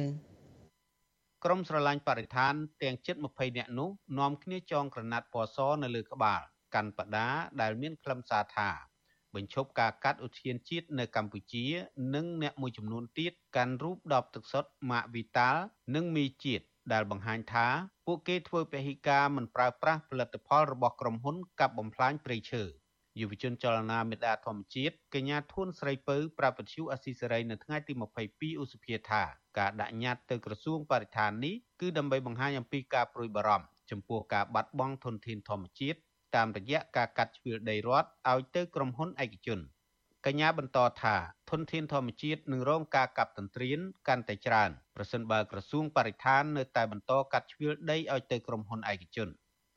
[1.46, 6.42] ក្រមស្រឡាញ់បរិស្ថានទាំងជិត20នាក់នោះនាំគ្នាចងក្រណាត់ពណ៌សនៅលើក្បាល
[6.76, 7.28] កាន់បដា
[7.62, 8.70] ដែលមានខ្លឹមសារថា
[9.36, 11.66] បញ្ឈប់ការកាត់ឧទ្យានជាតិនៅកម្ពុជា
[12.16, 15.62] និងអ្នកមួយចំនួនទៀតកាន់រូបដបទឹកសុទ្ធម៉ាកវីតាល់
[15.96, 17.68] និងមីជាតិដែលបង្ហាញថា
[18.06, 22.64] ពួកគេធ្វើពហិការមិនប្រើប្រាស់ផលិតផលរបស់ក្រុមហ៊ុនកាប់បំផ្លាញព្រៃឈើ
[23.20, 27.94] យុវជនចលនាមេដាធម្មជាតិកញ្ញាធួនស្រីពៅប្រាប់វិទ្យុអស៊ីសេរីនៅថ្ងៃទី
[28.28, 29.24] 22ឧសភាថា
[29.60, 36.00] ការដាក់ញត្តិទៅក្រសួងបរិស្ថាននេះគឺដើម្បីបង្ហាញអំពីការប្រួយបារម្ភចំពោះការបាត់បង់ធនធានធម្មជាតិ
[36.36, 39.60] តាមរយៈការកាត់ជ្រឿលដីរដ្ឋឲ្យទៅក្រុមហ៊ុនឯកជន
[40.26, 41.16] កញ្ញាបន្តថា
[41.50, 49.30] ធនធានធម្មជាតិនឹងរងការកាប់ទន្ទ្រានកាន់តែច្រើនប្រសិនបើក្រសួងបរិស្ថាននៅតែបន្តកាត់ជ្រឿលដីឲ្យទៅក្រុមហ៊ុនឯកជន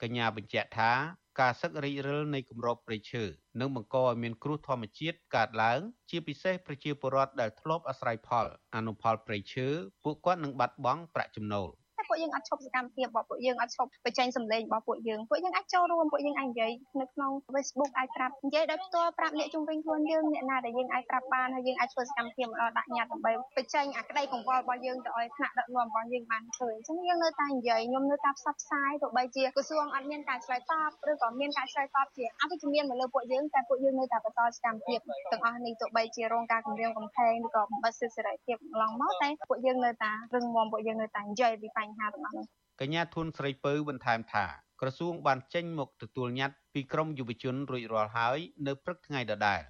[0.02, 0.92] កញ្ញាបញ្ជាក់ថា
[1.40, 3.24] ការសឹករីករាលនៃគម្របព្រៃឈើ
[3.60, 9.66] នឹងបង្កឲ្យមានគ្រោះធម្មជាតិកើតឡើង ជាពិសេសប្រជាពលរដ្ឋដែលធ្លាប់អាស្រ័យផលអនុផលព្រៃឈើ
[10.04, 11.68] ពួកគាត់នឹងបាត់បង់ប្រាក់ចំណូល
[12.12, 30.72] ពួកយើងអត់ឈប់សកម្មភាពរបស់ពួកយើងអត់ឈប់បញ្ចេញសម្លេងរបស់ពួកយើងពួកយើងអាចចូលរួមពួកយើងអាចនិយាយនៅក្នុង Facebook អាចប្រាប់និយាយដោយផ្ទាល់ប្រាប់អ្នកជុំវិញខ្លួនយើងអ្នកណាដែលយើងអាចប្រាប់បានហើយយើងអាចធ្វើសកម្មភាពម្ដងដាក់ញត្តិដើម្បីបញ្ចេញអាក្តីកង្វល់របស់យើងទៅឲ្យថ្នាក់ដឹកនាំរបស់យើងបានឃើញអញ្ចឹងយើងនៅតែនិយាយខ្ញុំនៅតែផ្សព្វផ្សាយទោះបីជាក្រសួងអត់មានការឆ្លើយត
[31.02, 34.98] បឬក៏មានការឆ្លើយតបជាអវិជ្ជមានមកលើពួកយើងតែពួកយើងនៅតែបន្តសកម្មភាព
[35.30, 42.46] ទាំងអស់នេះទោះបីជារងការគំរាមកំហែងឬក៏បំបិទសិទ្ធិសេរីភាពកន្លងមកតែពួកយើងនៅតែរឹងមាំពួកយើងនៅតែនិយាយពីបញ្ហាទាំងអស់នេះ
[42.80, 44.46] កញ្ញាធុនស្រីពៅបន្ថែមថា
[44.80, 49.60] ក្រសួងបានចេញមកទទួលញត្តិពីក្រមយុវជនរួចរាល់ហើយនៅព្រឹកថ្ងៃដដែល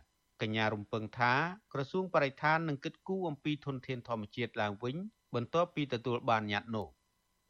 [0.43, 1.33] កញ្ញារំពឹងថា
[1.73, 4.97] ក្រសួងបរិស្ថាននឹងគិតគូរអំពីធនធានធម្មជាតិឡើងវិញ
[5.35, 6.87] បន្ទាប់ពីទទួលបានញត្តិនោះ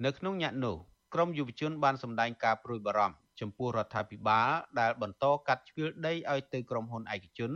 [0.04, 0.76] នៅក្នុងញត្តិនោះ
[1.14, 7.52] ក្រមយុវជនបានសម្ដែងការព្រួយបារម្ភចំពោះរដ្ឋាភិបាលដែលបន្តកាត់ជ្រឿលដីឲ្យទៅក្រុមហ៊ុនឯកជន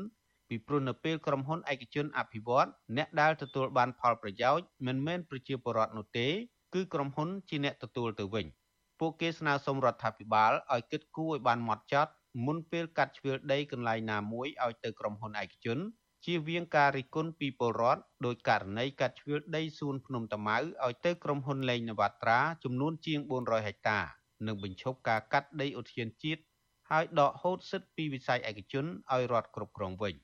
[0.49, 6.29] ពីព្រោះនៅពេលក្រុមហ៊ុនឯកជនអភិវឌ្ឍអ្នកដែលទទួលបានផលប្រយោជន៍មិនមែនប្រជាពលរដ្ឋនោះទេ
[6.75, 8.47] គឺក្រុមហ៊ុនជាអ្នកទទួលទៅវិញ
[9.01, 12.13] ពួកគេស្នើសុំរដ្ឋាភិបាលឲ្យគិតគូរឲ្យបានហ្មត់ចត់
[12.45, 15.79] មុនពេលកាត់ជ្រឿលដីកន្លែងណាមួយឲ្យទៅក្រុមហ៊ុនឯកជន
[16.25, 23.99] ជៀសវាងការរិះគន់ពីពលរដ្ឋដោយករណីកាត់ជ្រឿលដីសួនភ្នំតាម៉ៅឲ្យទៅក្រុមហ៊ុនលេងនវត្រាចំនួនជាង400ហិកតា
[24.47, 26.43] និងបញ្ឈប់ការកាត់ដីឧទ្យានជាតិ
[26.91, 30.15] ហើយដកហូតសិទ្ធិពីវិស័យឯកជនឲ្យរដ្ឋគ្រប់គ្រងវិញ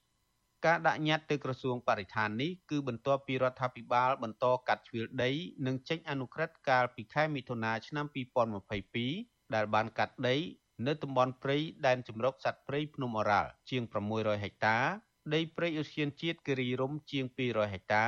[0.66, 5.30] ការដាក់ញត្តិទៅក្រសួងបរិស្ថាននេះគឺបន្ទាប់ពីរដ្ឋាភិបាលបន្តកាត់ជ្រឿលដី
[5.66, 8.06] និងចេញអនុក្រឹត្យកាលពីខែមិថុនាឆ្នាំ
[8.80, 10.36] 2022ដែលបានកាត់ដី
[10.86, 14.78] នៅតំបន់ព្រៃដែនជម្រកសត្វព្រៃភ្នំអរ៉ាល់ជាង600ហិកតា
[15.34, 18.06] ដីព្រៃឧទ្យានជាតិគិរីរំជាង200ហិកតា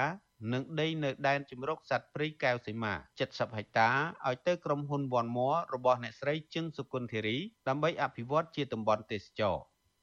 [0.53, 2.93] និងដីនៅដែនជម្រកសត្វព្រៃកែវសីមា
[3.25, 3.91] 70ហិកតា
[4.27, 7.37] ឲ្យទៅក្រុមហ៊ុនវ៉ាន់មួរបស់អ្នកស្រីជឹងសុគន្ធធារី
[7.69, 9.57] ដើម្បីអភិវឌ្ឍជាតំបន់ទេសចរ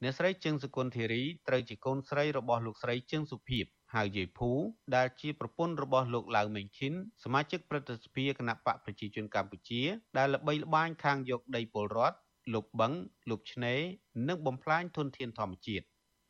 [0.03, 4.51] អ្នកស្រីជឹងសុគន្ធធារីត្រូវជាកូនស្រីរបស់លោកស្រីជឹងសុភីបហៅយាយភូ
[4.95, 9.81] ដែលជាប្រពន្ធរបស់លោកឡៅមេងឈិនសមាជិកព្រឹទ្ធសភាគណៈបកប្រជាជនកម្ពុជា
[10.17, 12.17] ដែលល្បីល្បាញខាងយកដីពលរដ្ឋ
[12.53, 12.93] លុបបឹង
[13.29, 13.81] លុបឆ្នេរ
[14.27, 15.85] និងបំផ្លាញធនធានធម្មជាតិ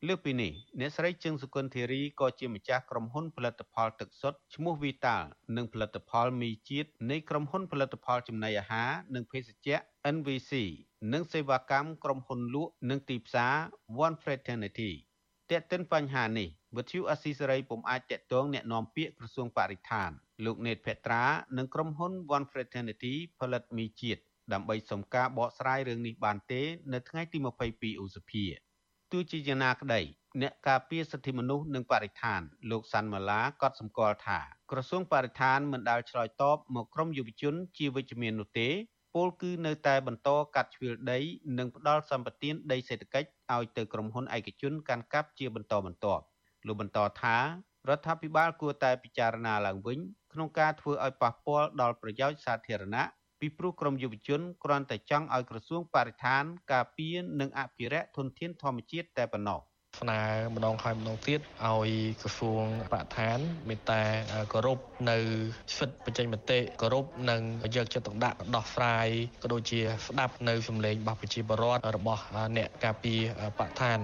[0.06, 5.22] លើសពីនេះអ្នកស្រីជឹងសុគន្ធធារីក៏ជាម្ចាស់ក្រុមហ៊ុនផលិតផលទឹកសុទ្ធឈ្មោះ Vital
[5.56, 9.76] និងផលិតផលមីជាតិនៃក្រុមហ៊ុនផលិតផលចំណីអាហារនិងភេសជ្ជៈ
[10.14, 10.52] NVC
[11.13, 13.55] និងសេវាកម្មក្រុមហ៊ុនលក់និងទីផ្សារ
[14.05, 14.91] One Fraternity
[15.51, 20.11] តេតិនបញ្ហានេះវិទ្យុអស៊ីសេរីពុំអាចតេតងแนะនាំពាក្យក្រសួងបរិស្ថាន
[20.45, 21.25] លោកណេតភត្រា
[21.57, 24.21] និងក្រុមហ៊ុន One Fraternity ផលិតមីជាតិ
[24.53, 26.61] ដើម្បីសុំការបកស្រាយរឿងនេះបានទេ
[26.93, 27.37] នៅថ្ងៃទី
[27.71, 28.45] 22ឧសភា
[29.11, 30.01] ទោះជាយ៉ាងណាក្តី
[30.41, 32.41] អ្នកការពារសិទ្ធិមនុស្សនិងបរិស្ថាន
[32.71, 34.39] លោកសាន់ម៉ាឡាក៏សម្គាល់ថា
[34.71, 38.69] ក្រសួងបរិស្ថានមិនដាល់ឆ្លើយតបមកក្រុមយុវជនជាវិជ្ជមាននោះទេ
[39.14, 41.18] ពលគឺនៅតែបន្តកាត់ជ្រឿលដី
[41.58, 46.22] និងផ្ដល់សម្បត្តិដីសេដ្ឋកិច្ចឲ្យទៅក្រុមហ៊ុនឯកជនកាន់កាប់ជាបន្តបន្ទាប់
[46.66, 47.36] លោកបន្តថា
[47.88, 49.98] រដ្ឋាភិបាលគួរតែពិចារណាឡើងវិញ
[50.32, 53.04] ក្នុងការធ្វើឲ្យប៉ះពាល់ដល់ប្រយោជន៍សាធារណៈ
[53.40, 59.60] ពីព្រោះក្រមយុវជនគ្រាន់តែចង់ឲ្យក្រសួងបរិស្ថាន ការពារនិងអភិរក្សធនធានធម្មជាតិតែប៉ុណ្ណោះ
[60.00, 60.20] ស្នើ
[60.54, 61.90] ម្ដងហើយម្ដងទៀតឲ្យ
[62.22, 64.02] ក្រសួងបរិស្ថានមេត្តា
[64.52, 64.78] គោរព
[65.10, 65.18] នៅ
[65.78, 67.42] សិទ្ធិបញ្ចេញមតិគោរពនិង
[67.76, 69.08] យកចិត្តទុកដាក់ដោះស្រាយ
[69.42, 72.22] ក៏ដូចជាស្ដាប់នៅសម្លេងរបស់ប្រជាពលរដ្ឋរបស់
[72.56, 73.20] អ្នកការពារ
[73.58, 73.98] បរិស្ថាន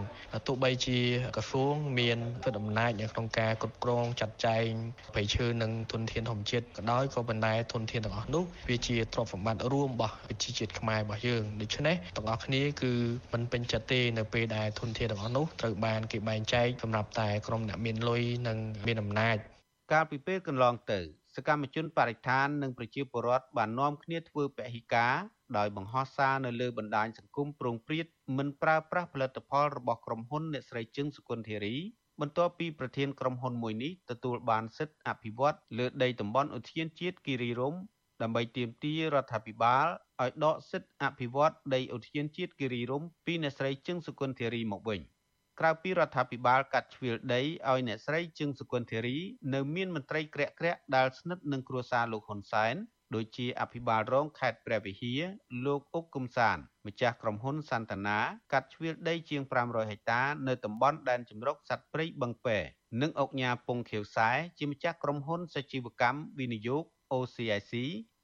[0.47, 0.99] ទោះបីជា
[1.37, 4.69] ក្រសួងមានសិទ្ធិអំណាចនៅក្នុងការគ្រប់គ្រងចាត់ចែង
[5.15, 12.93] ប្រៃឈើនិងធនធានធម្មជាតិក៏ដោយក៏ប៉ុន្តែធនធានទាំងអស់នោះវាជាទ្រព្យសម្បត្តិរួមរបស់ប្រជាជាតិខ្មែររបស់យើងដូច្នេះទាំងអស់គ្នាគឺ
[13.33, 19.37] មិនពេញចិត្តទេនៅពេលដែលធនធានទាំងអស់នោះត្រូវបានគេបែងចែកសម្រាប់តែក្រុមអ្នកមានលុយនិងមានអំណាច
[19.93, 21.01] កាលពីពេលកន្លងទៅ
[21.37, 25.15] សកម្មជនបរិស្ថាននិងប្រជាពលរដ្ឋបាននាំគ្នាធ្វើពហិការ
[25.57, 28.07] ដោយបង្ហោះសារនៅលើបណ្ដាញសង្គមប្រងព្រាត
[28.39, 31.77] មិនប្រើប្រាស់ផលិតផលរបស់ក្រុមហ៊ុនអ្នកស្រីជឹងសុគន្ធធារី
[32.21, 37.81] បន្ទាប់ពីប្រធានក្រុមហ៊ុនមួយនេះទទួលបានសិទ្ធិអភិវឌ្ឍលើដីតំបន់ឧទ្យានជាតិគិរីរម្យ
[38.23, 39.87] ដើម្បីទាមទាររដ្ឋាភិបាល
[40.23, 45.01] ឲ្យដកសិទ្ធិអភិវឌ្ឍដីឧទ្យានជាតិគិរីរម្យពីអ្នកស្រីជឹងសុគន្ធធារីមកវិញ។
[45.61, 49.19] ក្រៅពីរដ្ឋាភិបាលកាត់ជ្រឿលដីឲ្យអ្នកស្រីជឹងសុគន្ធធារី
[49.55, 52.75] នៅមានមន្ត្រីក្រាក់ក្រាក់ដែលស្និទ្ធនឹងគ្រួសារលោកហ៊ុនសែន
[53.15, 55.21] ដូចជាអភិបាលរងខេត្តព្រះវិហារ
[55.67, 58.19] លោកអុកគំសាន ម្ចាស់ក្រុមហ៊ុនសន្តានា
[58.53, 62.59] កាត់ជ្រឿលដីជាង500ហិកតានៅតំបន់ដែនជម្រកសត្វព្រៃបឹងពែ
[63.03, 67.73] និងអុកញ៉ាពងខៀវសែជាម្ចាស់ក្រុមហ៊ុនសជីវកម្មវិនិយោគ OCIC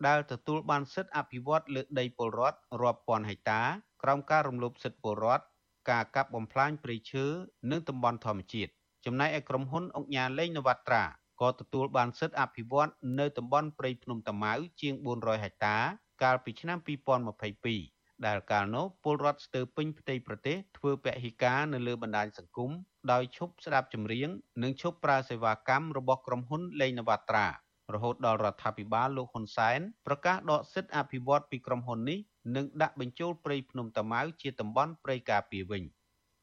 [0.07, 3.62] ដែលទទួលបានសិទ្ធិអភិវឌ្ឍលើដីពលរដ្ឋរាប់ពាន់ហិកតា
[4.03, 5.44] ក្រោមការរំលោភសិទ្ធិពលរដ្ឋ
[5.90, 7.25] ការកាប់បំផ្លាញព្រៃឈើ
[7.70, 8.70] និងតំបន់ធម្មជាតិ
[9.05, 11.05] ចំណែកឯក្រុមហ៊ុនអង្គការលេងនវត្រា
[11.40, 15.77] ក៏ទទួលបានសិទ្ធិអភិវឌ្ឍនៅតំបន់ព្រៃភ្នំតាម៉ៅជាង400ហិកតា
[16.23, 22.70] កាលពីឆ្នាំ2022ដែលកាលនោះពលរដ្ឋស្ទើរពេញផ្ទៃប្រទេសធ្វើពហិការនៅលើបណ្ដាញសង្គម
[23.12, 24.29] ដោយឈប់ស្ដាប់ចម្រៀង
[24.62, 27.47] និងឈប់ប្រើសេវាកម្មរបស់ក្រុមហ៊ុនលេងនវត្រា
[27.94, 32.18] រហូតដល់រដ្ឋាភិបាលលោកហ៊ុនសែនប្រកាសដកសិទ្ធិអភិវឌ្ឍពីក្រុមហ៊ុននេះ
[32.57, 35.83] និងដាក់បញ្ចូលព្រៃភ្នំតាម៉ៅជាតំបន់ព្រៃការពារវិញ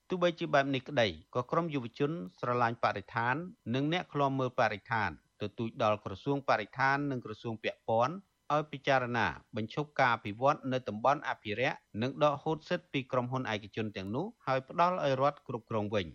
[0.09, 3.35] ទោះបីជាបែបនេះក្តីក៏ក្រមយុវជនស្រឡាញ់បរិស្ថាន
[3.75, 5.09] និងអ្នកឃ្លាំមើលបរិស្ថាន
[5.41, 8.15] ទទូចដល់ក្រសួងបរិស្ថាននិងក្រសួងពាក់ព័ន្ធ
[8.53, 16.07] ឲ្យពិចារណាបញ្ឈប់ការអភិវឌ្ឍនៅតំបន់អភិរក្សនិងដកហូតសិទ្ធិពីក្រុមហ៊ុនឯកជនទាំងនោះហើយផ្ដល់ឲ្យរដ្ឋគ្រប់គ្រងវិញ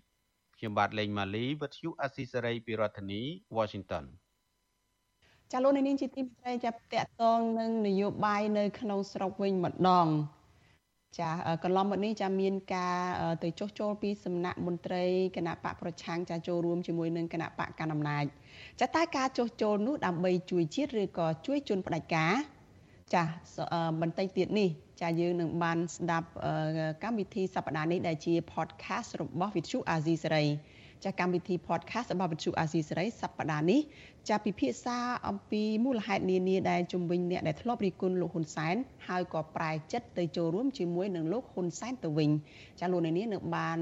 [0.57, 3.23] ខ្ញុំបាទលេងម៉ាលីវិទ្យុអស៊ីសេរីពីរដ្ឋធានី
[3.57, 4.05] Washington
[5.53, 10.09] ចាលោកនាងជាទីមេត្រីចាប់តាក់ទងនឹងនយោបាយនៅក្នុងស្រុកវិញម្ដង
[11.19, 11.31] ចា
[11.65, 12.99] កន្លងមកនេះចាមានការ
[13.43, 15.05] ទៅចុះចូលពីសំណាក់មន្ត្រី
[15.37, 18.25] គណៈបកប្រឆាំងចាចូលរួមជាមួយនឹងគណៈបកកណ្ដាលអំណាច
[18.81, 22.35] ចាតែការចុះចូលនោះដើម្បីជួយជាតិឬក៏ជួយជនផ្ដាច់ការ
[23.15, 23.23] ចា
[24.01, 24.69] បន្តិចទៀតនេះ
[25.01, 26.29] ចាយើងនឹងបានស្ដាប់
[27.03, 30.49] កម្មវិធីសប្តាហ៍នេះដែលជា podcast របស់ Vithu Azizi Serai
[31.05, 33.81] ចាកម្មវិធី podcast របស់វិទ្យុអាស៊ីសេរីសប្តាហ៍នេះ
[34.29, 38.77] ចាពិភាក្សាអំពីមូលហេតុនានាដែលជំវិញអ្នកដែលធ្លាប់រិះគន់លោកហ៊ុនសែន
[39.09, 42.31] ហើយក៏ប្រែចិត្តទៅចូលរួមជាមួយនឹងលោកហ៊ុនសែនទៅវិញ
[42.81, 43.79] ចាលោកនាងនឹងបាន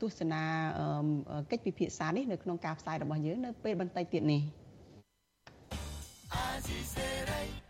[0.00, 0.42] ទស្សនា
[1.50, 4.42] កិច្ចពិភាក្សានេះនៅក្នុងការផ្សាយរបស់យើងនៅពេលបន្តិចទៀតនេះ
[6.34, 7.67] អាស៊ីសេរី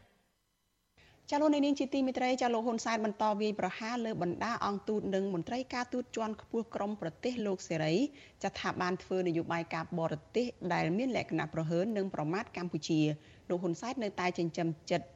[1.31, 7.95] ចាលោកនាងជាទីមេត្រីចាលោកហ៊ុនសែនបន្តវាយប្រហារលើបណ្ដាអង្គទូតនិងមន្ត្រីការទូតជាន់ខ្ពស់ក្រមប្រទេសលោកសេរី
[8.43, 13.01] ចាថាបានធ្វើនយោបាយការបរទេសដែលមានលក្ខណៈប្រហើននិងប្រមាថកម្ពុជា
[13.49, 15.07] លោកហ៊ុនសែននៅតែចិញ្ចឹមចិត្ត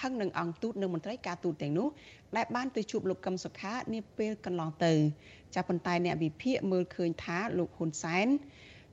[0.00, 1.88] ខឹងនឹងអង្គទូតនិងមន្ត្រីការទូតទាំងនោះ
[2.36, 4.92] ដែលបានទៅជួបលោកកឹមសុខានាពេលកន្លងទៅ
[5.54, 8.28] ចាប៉ុន្តែអ្នកវិភាគមើលឃើញថាលោកហ៊ុនសែន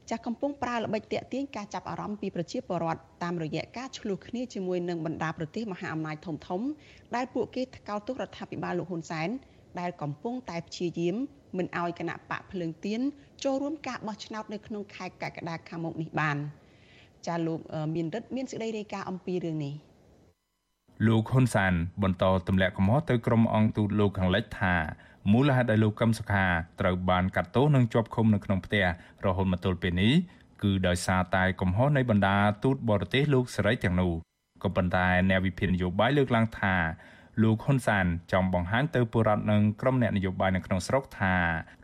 [0.09, 6.61] ចាស់កំពុងប្រើល្បិចតាក់ទាញការចាប់អារម្មណ៍ពីប្រជាពលរដ្ឋតាមរយៈការឆ្លោះគ្នាជាមួយនឹងបណ្ដាប្រទេសមហាអំណាចធំធំ
[7.15, 9.29] ដែលពួកគេថ្កោលទោសរដ្ឋាភិបាលលោកហ៊ុនសែន
[9.79, 11.15] ដែលកំពុងតែព្យាយាម
[11.57, 13.01] មិនឲ្យគណៈបកភ្លើងទៀន
[13.43, 16.37] ចូលរួមការបោះឆ្នោតនៅក្នុងខែកក្កដាខាងមុខនេះបាន
[17.27, 17.59] ចាលោក
[17.95, 19.73] មានរិទ្ធមានសេចក្តីរាយការណ៍អំពីរឿងនេះ
[21.07, 24.73] លោកហ៊ុនសានបន្តទម្លាក់កំហុសទៅក្រុមអង្គទូតលោកខាងលិចថា
[25.31, 26.45] មូលហេតុដែលលោកកឹមសុខា
[26.81, 28.85] ត្រូវបានកាត់ទោសនិងជាប់ឃុំនៅក្នុងផ្ទះ
[29.25, 30.13] រហូតមកទល់ពេលនេះ
[30.63, 34.13] គឺដោយសារតែកំហុសនៃបណ្ដាទូតបរទេសលោកសេរីទាំងនោះ
[34.63, 36.75] ក៏ប៉ុន្តែអ្នកវិភាគនយោបាយលើកឡើងថា
[37.43, 41.35] លោកហ៊ុនសានចង់បង្ហាញទៅពលរដ្ឋនិងក្រុមអ្នកនយោបាយនៅក្នុងស្រុកថា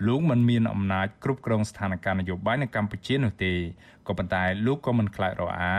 [0.07, 3.53] លោកមិនមានអំណាចគ្រប់គ្រងស្ថានភាពនយោបាយនៅកម្ពុជានោះទេ
[4.07, 5.75] ក៏ប៉ុន្តែលោកក៏មិនខ្លាចរអា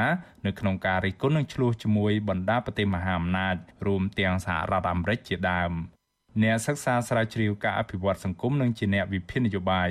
[0.46, 3.54] នៅក្នុងការរិះគន់និងឆ្លោះជាមួយបណ្ដាប្រទេសមហាអំណាច
[3.86, 5.93] រួមទាំងសហរដ្ឋអាមេរិកជាដើម
[6.42, 9.90] អ្នកសិក្សាស្រាវជ្រាវការអភិវឌ្ឍសង្គមនិងជាអ្នកវិភាគនយោបាយ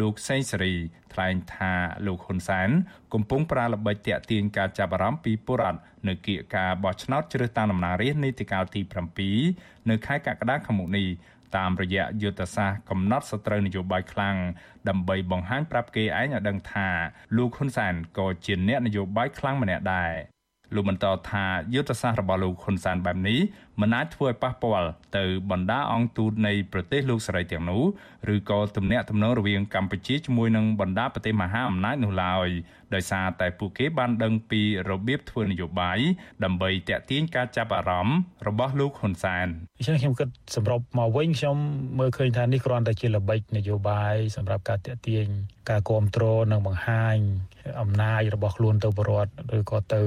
[0.00, 0.74] លោកសេងសេរី
[1.12, 1.72] ថ្លែងថា
[2.06, 2.70] លោកហ៊ុនសែន
[3.12, 8.80] កំពុងប្រើល្បិចតាក់ទាញការចាប់អារម្មណ៍ពីពលរដ្ឋនៅគៀកការបោះឆ្នោតជ្រើសតាំងតំណាងរាស្ត្រនីតិកាលទី
[9.36, 11.06] 7នៅខែកក្កដាខាងមុខនេះ
[11.56, 14.36] តាមរយៈយុទ្ធសាស្ត្រកំណត់សត្រូវនយោបាយខ្លាំង
[14.88, 16.88] ដើម្បីបង្ហាញប្រាប់គេឯងឲ្យដឹងថា
[17.36, 20.14] លោកហ៊ុនសែនក៏ជាអ្នកនយោបាយខ្លាំងម្នាក់ដែរ
[20.74, 23.40] លោកបន្តថាយុទ្ធសាស្ត្ររបស់លោកហ៊ុនសែនបែបនេះ
[23.80, 27.82] មិនអាចធ្វើឲ្យប៉ះពាល់ទៅបណ្ដាអង្គទូតនៃប្រទេសលោកសេរីទាំងនោះ
[28.34, 32.48] ឬក៏ទំនាក់ទំនងរវាងកម្ពុជាជាមួយនឹងបណ្ដាប្រទេសមហាអំណាចនោះឡើយ
[32.94, 35.98] ដោយសារតែពួកគេបានដឹងពីរបៀបធ្វើនយោបាយ
[36.44, 41.56] ដើម្បីតាក់ទាញការចាប់អារម្មណ៍របស់លោកហ៊ុនសែនអញ្ចឹងខ្ញុំគិតសម្របមកវិញខ្ញុំ
[41.98, 45.26] មើលឃើញថានេះគ្រាន់តែជាល្បិចនយោបាយសម្រាប់ការតាក់ទាញ
[45.70, 47.16] ការគ្រប់គ្រងនិងបង្ហាញ
[47.80, 50.00] អំណាចរបស់ខ្លួនទៅបរដ្ឋឬក៏ទៅ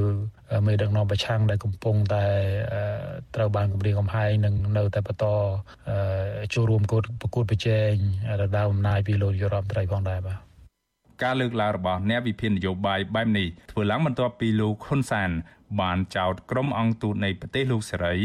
[0.66, 2.26] មេដឹកនាំប្រឆាំងដែលកំពុងតែ
[3.36, 5.26] ត្រូវបានគម្រាមកំហែងនឹងនៅតែបន្ត
[6.54, 6.82] ចូលរួម
[7.22, 7.92] ប្រកួតប្រជែង
[8.42, 10.40] រដាវអំណាចពីលោកយុរ៉ាមត្រីផងដែរបាទ
[11.24, 15.30] ការលើកឡើងរបស់អ្នកវិភាគនយោបាយបែបនេះធ្វើឡើងបន្ទាប់ពីលោកហ៊ុនសាន
[15.82, 18.16] បានចោទក្រុមអង្គទូតនៃប្រទេសលោកសេរី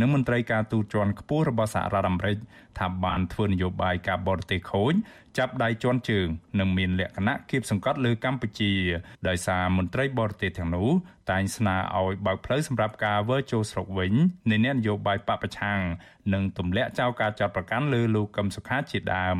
[0.00, 2.36] និងមន្ត្រីការទូតជាន់ខ្ពស់របស់សហរដ្ឋអាមេរិក
[2.78, 4.94] ថាបានធ្វើនយោបាយការបរទេសខូច
[5.38, 6.28] ចាប់ដៃជាន់ជើង
[6.60, 8.72] និងមានលក្ខណៈគៀបសង្កត់លើកម្ពុជា
[9.28, 10.90] ដោយសារមន្ត្រីបរទេសទាំងនោះ
[11.30, 14.12] តែងស្នើឲ្យបើកផ្លូវសម្រាប់ការវិលចូលស្រុកវិញ
[14.50, 15.80] នៃអ្នកនយោបាយបពប្រឆាំង
[16.32, 19.38] និងទម្លាក់ចោលការចាត់ប្រកាន់លើលោកកឹមសុខាជាដើម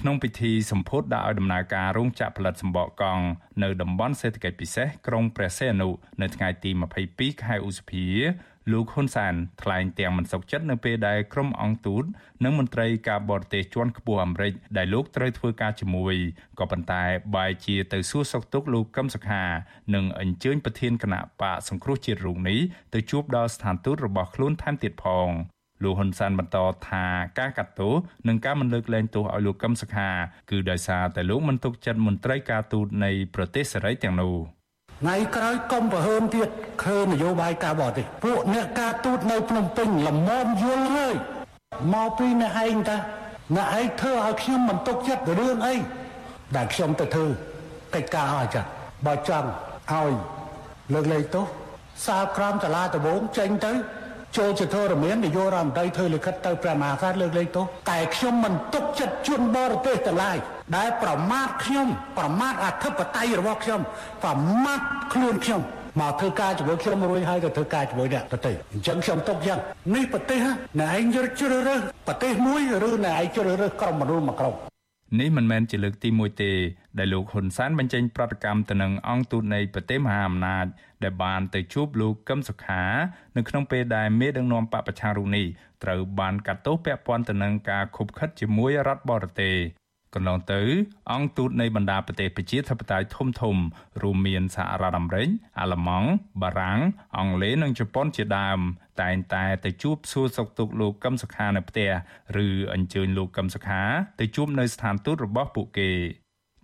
[0.00, 3.24] ក្នុងពិធីសម្ពោធដាក់ឲ្យដំណើរការរោងចក្រផលិតសម្បកកង់
[3.62, 5.88] នៅតំបន់សេដ្ឋកិច្ចពិសេសក្រុងព្រះសីហនុ
[6.22, 6.70] នៅថ្ងៃទី
[7.06, 8.06] 22ខែឧសភា
[8.72, 12.04] លោកហ៊ុនសានថ្លែងទាំងមិនសុខចិត្តនៅពេលដែលក្រុមអង្គទូត
[12.44, 16.14] និងមន្ត្រីការបរទេសជាន់ខ្ពស់អាមេរិកដែលលោកត្រូវធ្វើការជាមួយ
[16.58, 17.04] ក៏ប៉ុន្តែ
[17.34, 19.42] បែរជាទៅសួរសុខទុក្ខលោកកឹមសុខា
[19.94, 22.60] និងអញ្ជើញប្រធានគណៈបកសង្គ្រោះជាតិរូបនេះ
[22.94, 25.30] ទៅជួបដល់ស្ថានទូតរបស់ខ្លួនថែមទៀតផង
[25.82, 26.58] លោកហ៊ុនសែនបន្ត
[26.88, 27.04] ថា
[27.38, 27.94] ការកាត់ទោស
[28.28, 30.08] និងការមិនលើកលែងទោសឲ្យលោកកឹមសុខា
[30.50, 34.34] គឺដោយសារតែលោកមិនទុកចិត្តមន្ត្រីការទូតនៃប្រទេសសេរីទាំងនោះ
[35.00, 36.48] ថ្ងៃក្រោយកុំប្រហើមទៀត
[36.84, 41.14] ឃើញនយោបាយការបរទេសពួកអ្នកការទូតនៅភ្នំពេញល្មមយល់ហើយ
[41.94, 42.96] មកពីអ្នកឯងតា
[43.56, 45.74] អ្នកឯងធ្វើឲ្យខ្ញុំមិនទុកចិត្តរឿងអី
[46.56, 47.26] ដែលខ្ញុំទៅធ្វើ
[47.94, 48.62] កិច្ចការឲ្យចា
[49.06, 49.48] បើចង់
[49.92, 50.12] ឲ្យ
[50.92, 51.46] លើកលែងទោស
[52.06, 53.72] សាលក្រមសាលាដំបងចេញទៅ
[54.36, 60.36] ចូលជាធរមាននាយករដ្ឋមន្ត្រីធ្វើលិខិតទៅព្រះមហាក្សត្រលើកលែងទោសតែខ្ញុំមិនទុកចិត្តជនបរទេសទាំងឡាយ
[60.76, 63.80] ដែលប្រមាថខ្ញុំប្រមាថអធិបតេយ្យរបស់ខ្ញុំ
[64.24, 64.32] ប្រ
[64.64, 64.80] មាថ
[65.12, 65.60] ខ្លួនខ្ញុំ
[66.00, 69.60] មកធ្វើការជាមួយខ្ញុំរួចហើយក៏ធ្វើការជាមួយអ្នកប្រទេសអញ្ចឹងខ្ញុំទុកយ៉ាង
[69.94, 70.38] នេះប្រទេស
[70.80, 74.54] ណែឯងជ្រើសរើសប្រទេសមួយឬណែឯងជ្រើសរើសក្រុមមនុស្សមួយក្រុម
[75.20, 76.52] នេះមិនមែនជាលើកទី1ទេ
[76.98, 80.66] ដែលលោកហ៊ុនសែនបញ្ចេញប្រតិកម្មទៅនឹងអង្គទូតនៃប្រទេសមហាអំណាច
[81.04, 82.82] ដែលបានទៅជួបលោកកឹមសុខា
[83.36, 85.46] នៅក្នុងពេលដែលមេដឹកនាំបពប្រឆាំងរូបនេះ
[85.82, 89.56] ត្រូវបានកាត់ទោសពាក់ព័ន្ធទៅនឹងការខុបខិតជាមួយរដ្ឋបរទេស
[90.14, 90.62] កន្លងទៅ
[91.12, 93.56] អង្គទូតនៃបណ្ដាប្រទេសប្រជាធិបតេយ្យធំធំ
[94.02, 95.28] រួមមានសហរដ្ឋអាមេរិក
[95.60, 96.08] អាល្លឺម៉ង់
[96.42, 96.80] បារាំង
[97.16, 98.60] អង់គ្លេសនិងជប៉ុនជាដើម
[99.02, 101.90] តែងតែទៅជួបសួរសុខទុក្ខលោកកឹមសុខានៅផ្ទះ
[102.44, 103.82] ឬអញ្ជើញលោកកឹមសុខា
[104.20, 105.90] ទៅជួបនៅស្ថានទូតរបស់ពួកគេ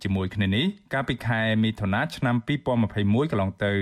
[0.03, 2.35] ជាមួយគ្នានេះកាលពីខែមិថុនាឆ្នាំ
[2.83, 3.73] 2021កន្លងទៅ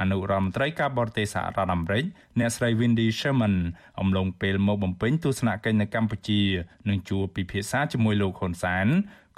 [0.00, 2.04] អនុរដ្ឋមន្ត្រីការបរទេសសហរដ្ឋអាមេរិក
[2.38, 3.56] អ្នកស្រី Wendy Sherman
[4.00, 6.42] អំឡុងពេលមកបំពេញទស្សនកិច្ចនៅកម្ពុជា
[6.88, 8.86] នឹងជួបពិភាក្សាជាមួយលោកហ៊ុនសែន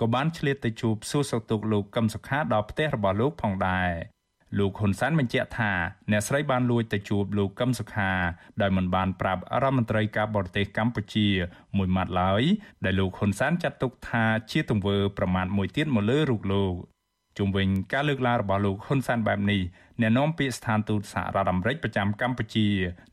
[0.00, 3.90] ក៏បានឆ្លៀតទៅជួបសួរសុខទុក្ខលោកកឹមសុខាដល់ផ្ទះរបស់លោកផងដែរ
[4.58, 5.72] លោកហ៊ុនសែនបញ្ជាក់ថា
[6.10, 8.12] អ្នកស្រីបានលួចទៅជួបលោកកឹមសុខា
[8.60, 11.26] ដោយមិនបានប្រាប់រដ្ឋមន្ត្រីការបរទេសកម្ពុជា
[11.76, 12.42] មួយម៉ាត់ឡើយ
[12.84, 16.74] ដែលលោកហ៊ុនសែនចាត់ទុកថាជាទង្វើប្រមាថមួយទៀតមកលើរូបលោក
[17.38, 19.60] ជុំវិញការលើកឡើងរបស់លោកហ៊ុនសែនបែបនេះ
[20.00, 22.68] អ្នកនាំពាក្យស្ថានទូតសហរដ្ឋអាមេរិកប្រចាំកម្ពុជា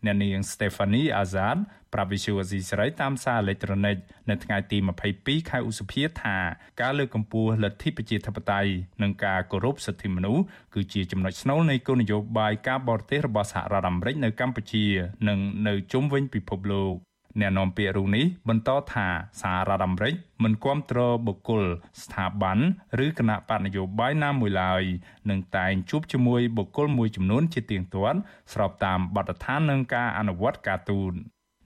[0.06, 1.58] អ្នកនាង Stephanie Azad
[1.96, 3.98] ប្រាប់វិសុវអាស៊ីសេរីតាមសារអេឡិចត្រូនិក
[4.30, 4.78] នៅថ្ងៃទី
[5.14, 6.38] 22ខែឧសភាថា
[6.82, 14.86] ការលើកកម្ពស់លទ្ធិប្រជាធិបតេយ្យនិងការគោរពសិទ្ធិមនុស្សគឺជាចំណុចស្នូលនៃគោលនយោបាយការបរទេសរបស់សហរដ្ឋអាមេរិកនៅកម្ពុជា
[15.28, 16.96] និងនៅជុំវិញពិភពលោក
[17.42, 19.08] អ្នកនាំពាក្យរូបនេះបន្តថា
[19.42, 21.64] សហរដ្ឋអាមេរិកមិនគាំទ្របុគ្គល
[22.04, 22.60] ស្ថាប័ន
[23.06, 24.84] ឬគណៈបកនយោបាយណាមួយឡើយ
[25.30, 28.20] នឹងតែងជួបជាមួយបុគ្គលមួយចំនួនជាទៀងទាត់
[28.54, 31.14] ស្របតាមបទដ្ឋាននិងការអនុវត្តការទូត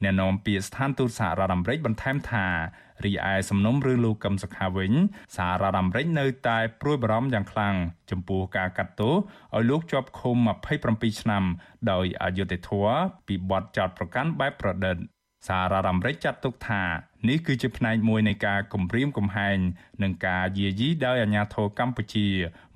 [0.04, 2.46] អ្នកនាំពាក្យស្ថានទូតសហរដ្ឋអាមេរិកបន្ថែមថា
[3.06, 4.92] រីឯសំណុំរឿងលោកកឹមសុខាវិញ
[5.36, 7.76] សហរដ្ឋអាមេរិកនៅតែព្រួយបារម្ភយ៉ាងខ្លាំង
[8.12, 9.16] ចំពោះការកាត់ទោស
[9.56, 10.38] ឲ្យលោកជាប់ឃុំ
[10.80, 11.44] 27ឆ្នាំ
[11.92, 14.98] ដោយអយុត្តិធម៌ពីបទចោទប្រកាន់បែបប្រឌិត
[15.48, 16.84] សហរដ្ឋអាមេរិកចាត់ទុកថា
[17.30, 19.58] នេះគឺជាផ្នែកមួយនៃការគំរាមកំហែង
[20.04, 22.28] និងការយាយីដោយអាជ្ញាធរកម្ពុជា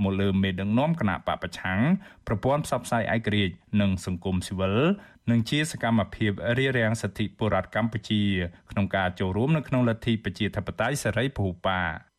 [0.04, 1.80] មកលើមេដឹកនាំគណៈបពប្រឆាំង
[2.28, 4.76] ប្រព័ន្ធផ្សព្វផ្សាយឯករាជ្យនិងសង្គមស៊ីវិល
[5.32, 8.24] និងជាសកម្មភាពរារាំងសិទ្ធិពលរដ្ឋកម្ពុជា
[8.72, 12.14] ក្នុងការចូលរួមនៅក្នុងលទ្ធិប្រជាធិបតេយ្យសេរីពហុបក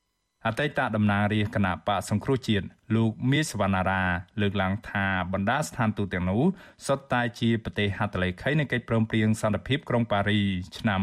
[0.48, 4.02] អតីតតំណាងរាជគណៈបកសង្គ្រោះជាតិលោកមាសវណ្ណារា
[4.40, 6.42] លើកឡើងថាបណ្ដាស្ថានទូតទាំងនោះ
[6.86, 10.40] សុទ្ធតែជាប្រទេសហត្ថលេខីនៃកិច្ចព្រមព្រៀងសន្តិភាពក្រុងប៉ារី
[10.78, 11.00] ឆ្នាំ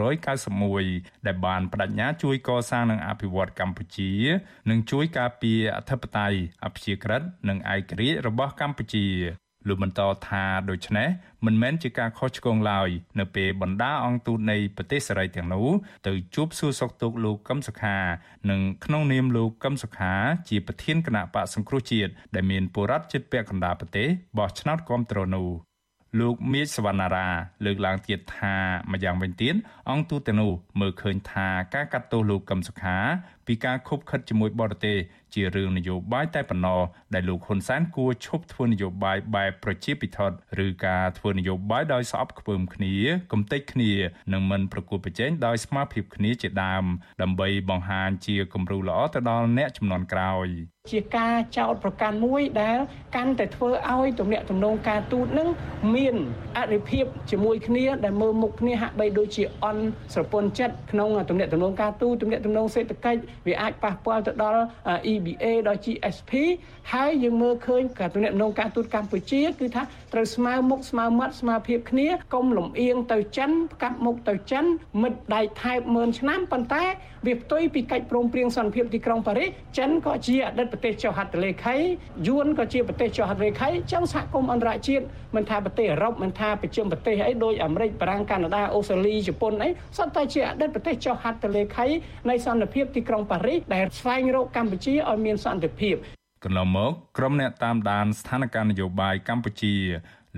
[0.00, 4.12] 1991ដែលបានបដិញ្ញាជួយកសាងនិងអភិវឌ្ឍកម្ពុជា
[4.70, 9.08] និងជួយការពារអធិបតេយ្យអព្យាក្រឹតនិងឯករាជ្យរបស់កម្ពុជា
[9.66, 11.08] លោកបន្តថាដូច្នេះ
[11.46, 15.68] មិនមែនជាការខុសឆ្គងឡើយនៅពេលបណ្ដាអង្គទូតនៃប្រទេសសេរីទាំងនោះ
[16.06, 17.96] ទៅជួបសួរសុខទុក្ខលោកកឹមសុខា
[18.50, 20.12] និងក្នុងនាមលោកកឹមសុខា
[20.48, 25.48] ជាប្រធានគណៈបកសង្គ្រោះជាតិដែលមានបុរដ្ឋចិត្តពាក់កណ្ដាលប្រទេសបោះឆ្នោតគ្រប់គ្រងនោះ
[26.20, 27.28] លោកមាសសវណ្ណារា
[27.64, 28.54] លើកឡើងទៀតថា
[28.92, 29.54] ម្យ៉ាងវិញទៀត
[29.90, 32.96] អង្គទូតទាំងនោះមើលឃើញថាការកាត់ទោសលោកកឹមសុខា
[33.46, 34.96] ពីការខົບខិតជាមួយបរទេស
[35.34, 36.80] ជារឿងនយោបាយតែប៉ុណ្ណោះ
[37.14, 40.18] ដែលលោកហ៊ុនសែនគួរឈប់ធ្វើនយោបាយបែបប្រជាពិធ
[40.64, 42.94] ឬការធ្វើនយោបាយដោយស្អប់ខ្ពើមគ្នា
[43.32, 43.92] គំតិចគ្នា
[44.32, 46.84] និងមិនប្រកួតប្រជែងដោយស្មារតីគ្នាជាដើម
[47.22, 50.48] ដើម្បីបង្ហាញជាគំរូល្អទៅដល់អ្នកចំនួនក្រោយ
[50.92, 52.78] ជាការចោតប្រកាន់មួយដែល
[53.16, 55.48] កាន់តែធ្វើឲ្យទំនាក់ទំនងការទូតនឹង
[55.94, 56.14] មាន
[56.58, 59.82] អរិភាពជាមួយគ្នាដែលមើលមុខគ្នាហាក់បីដូចជាអន់
[60.14, 64.62] ស្រពន់ចិត្តក្នុងទំនាក់ទំនងការទូតទំនាក់ទំនងសេដ្ឋកិច្ចវាអាចប៉ះពាល់ទៅដល់
[65.18, 66.32] EBA ដល់ GSP
[66.92, 74.64] ហើយយើងមើលឃើញការទំនាក់ទំនងការទូតកម្ពុជាគឺថាត្រូវស្មើមុខស្មើមាត់ស្មើភាពគ្នាកុំលំអៀងទៅចិនផ្កាប់មុខទៅចិន
[75.02, 76.84] មិត្តដៃថែបម៉ឺនឆ្នាំប៉ុន្តែ
[77.26, 81.76] វាផ្ទុយពីកិច្ចព្រមព្រៀងសន្តិភាពទីក្រុងប៉ារីសចិនក៏ជាអតីតប្រទេសចុះហត្ថលេខី
[82.28, 85.04] យួនក៏ជាប្រទេសចុះហត្ថលេខីចឹងសហគមន៍អន្តរជាតិ
[85.36, 91.86] មិនថាប្រទេសអឺរ៉ុបមិនថាប្រជុំប្រទេសអីដូចអាមេរិកបារាំងកាណាដាអូស្ត្រាលីជប៉ុនអីសុទ្ធតែជាអតីតប្រទេសចុះហត្ថលេខី
[92.28, 95.96] នៃសន្តិភាពទីក្រុងប៉ារីសដែលស្វែងរកកម្ពុជាឲ្យមានសន្តិភាព
[96.44, 99.74] កន្លងមកក្រុមអ្នកតាមដានស្ថានភាពនយោបាយកម្ពុជា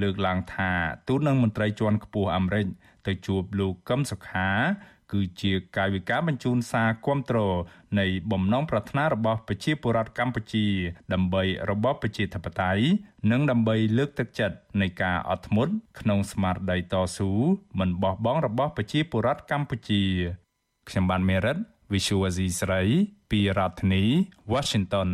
[0.02, 0.70] លើកឡើងថា
[1.08, 2.66] ទូតនឹងមន្ត្រីជាន់ខ្ពស់អាមេរិក
[3.06, 4.50] ទៅជួបលោកកឹមសុខា
[5.12, 7.38] គឺជាកាយវិការបញ្ជូនសារគាំទ្រ
[7.98, 10.66] នៃបំណងប្រាថ្នារបស់ប្រជាពលរដ្ឋកម្ពុជា
[11.12, 12.82] ដើម្បីរបបប្រជាធិបតេយ្យ
[13.30, 17.30] និងដើម្បីលើកទឹកចិត្តនៃការអត់ធ្មត់ក្នុងស្មារតីតស៊ូ
[17.78, 20.02] មិនបោះបង់របស់ប្រជាពលរដ្ឋកម្ពុជា
[20.88, 21.56] ខ្ញុំបានមេរិត
[21.92, 22.82] Visual Asia ស្រី
[23.30, 24.04] ពីរដ្ឋធានី
[24.52, 25.10] Washington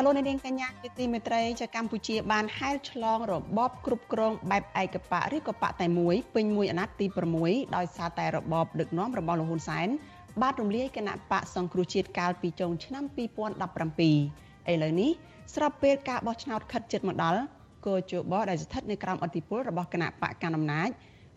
[0.00, 7.06] ាលោកនាងកញ្ញាជាទីមេត្រីចាកម្ពុជាបានហែលឆ្លងរបបគ្រប់គ្រងបែបឯកបៈឬក៏បកតែមួយពេញមួយអាណត្តិទី
[7.40, 9.88] 6ដោយសារតែរបបដឹកនាំរបស់លោកហ៊ុនសែន
[10.42, 15.10] បានរំលាយគណៈបកសង្គ្រោះជាតិកាលពីចុងឆ្នាំ2017ឥឡូវនេះ
[15.54, 17.40] ស្របពេលការបោះឆ្នោតខិតជិតមកដល់
[17.86, 20.90] គោជបដែលស្ថិតនៅក្រោមអធិបុលរបស់គណៈបកកណ្ដាលអំណាច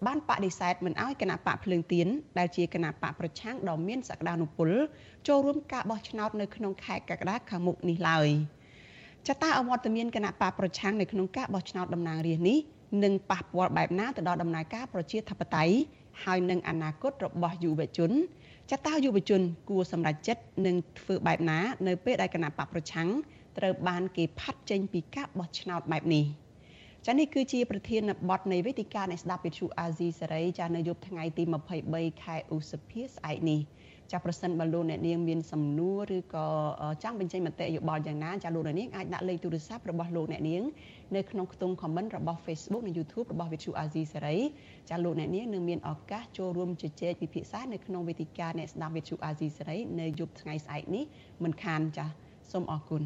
[0.05, 2.07] បានបដិសេធមិនអោយគណៈបកភ្លើងទៀន
[2.38, 4.70] ដែលជាគណៈបកប្រឆាំងដ៏មានសក្តានុពល
[5.28, 8.28] ចូលរួមការបោះឆ្នោតនៅក្នុងខែកក្កដាខាងមុខនេះឡើយ
[9.28, 12.57] ចតាអវត្តមានគណៈបកប្រឆាំងនៅក្នុងការបោះឆ្នោតតំណាងរាស្ត្រនេះ
[13.03, 15.76] នឹងប៉ះពាល់បែបណាទៅដល់ដំណើរការប្រជាធិបតេយ្យ
[16.24, 18.11] ហើយនឹងអនាគតរបស់យុវជន
[18.72, 23.09] ចតាយុវជនគួរសម្រេចចិត្តនឹងធ្វើបែបណា នៅពេលដែលគណៈបកប្រឆាំង
[23.58, 26.26] ត្រូវបានគេផាត់ចេញពីការបោះឆ្នោតបែបនេះ។
[27.08, 31.43] ចានេះគឺជាប្រធានបទនៃវេទិកានៃស្ដាប់វិទ្យុអាស៊ីសេរីចានៅយប់ថ្ងៃទី
[31.84, 33.60] 23ខែឧសភាស្អែកនេះ
[34.12, 36.47] ចាប្រសិនបើលោកអ្នកនាងមានសំណួរឬក៏
[37.04, 40.64] ចង់បញ្ចេញមតិយោបល់យ៉ាងណាចាលោកអ្នកនាងអាចដាក់លេខទូរស័ព្ទរបស់លោកអ្នកនាង
[41.16, 44.38] នៅក្នុងខ្ទង់ comment របស់ Facebook និង YouTube របស់វិទ្យុអាស៊ីសេរី
[44.89, 51.04] ចាលោកអ្នកនាងនឹងមានឱកាសចូលរួមជជែកពិភាក្សានៅក្នុងវេទិកាអ្នកស្ដាប់វិទ្យុអាស៊ីសេរីនៅយប់ថ្ងៃស្អែកនេះ
[51.43, 52.06] មិនខានចា
[52.51, 53.04] សូមអរគុណ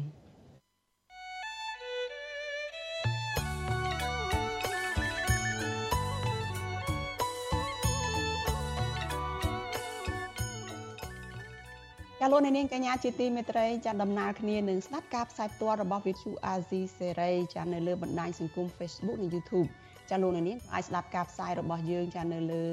[12.32, 19.68] លោកនាងកញ្ញាជាទីមេត្រីចាដំណើរគ្នានឹងស្ដាប់ការផ្សាយផ្ទាល់របស់ Vithu Azizi Serai ចានៅលើបណ្ដាញសង្គម Facebook និង YouTube
[20.10, 22.64] ចាលោកនាងអាចស្ដាប់ការផ្សាយរបស់យើងចានៅលើ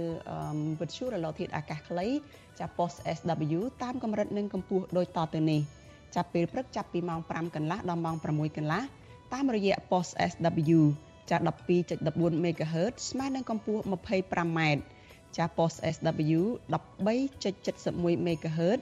[0.79, 2.07] វិទ្យុរលកធាតុអាកាសខ្លី
[2.59, 5.61] ចា post SW តាមកម្រិតនិងកម្ពស់ដូចតទៅនេះ
[6.15, 8.81] ចាប់ពេលព្រឹកចាប់ពីម៉ោង5កន្លះដល់ម៉ោង6កន្លះ
[9.33, 10.79] តាមរយៈ post SW
[11.29, 11.37] ចា
[11.87, 14.59] 12.14 MHz ស្មើនឹងកម្ពស់ 25m
[15.37, 16.41] ចា post SW
[16.73, 18.81] 13.71 MHz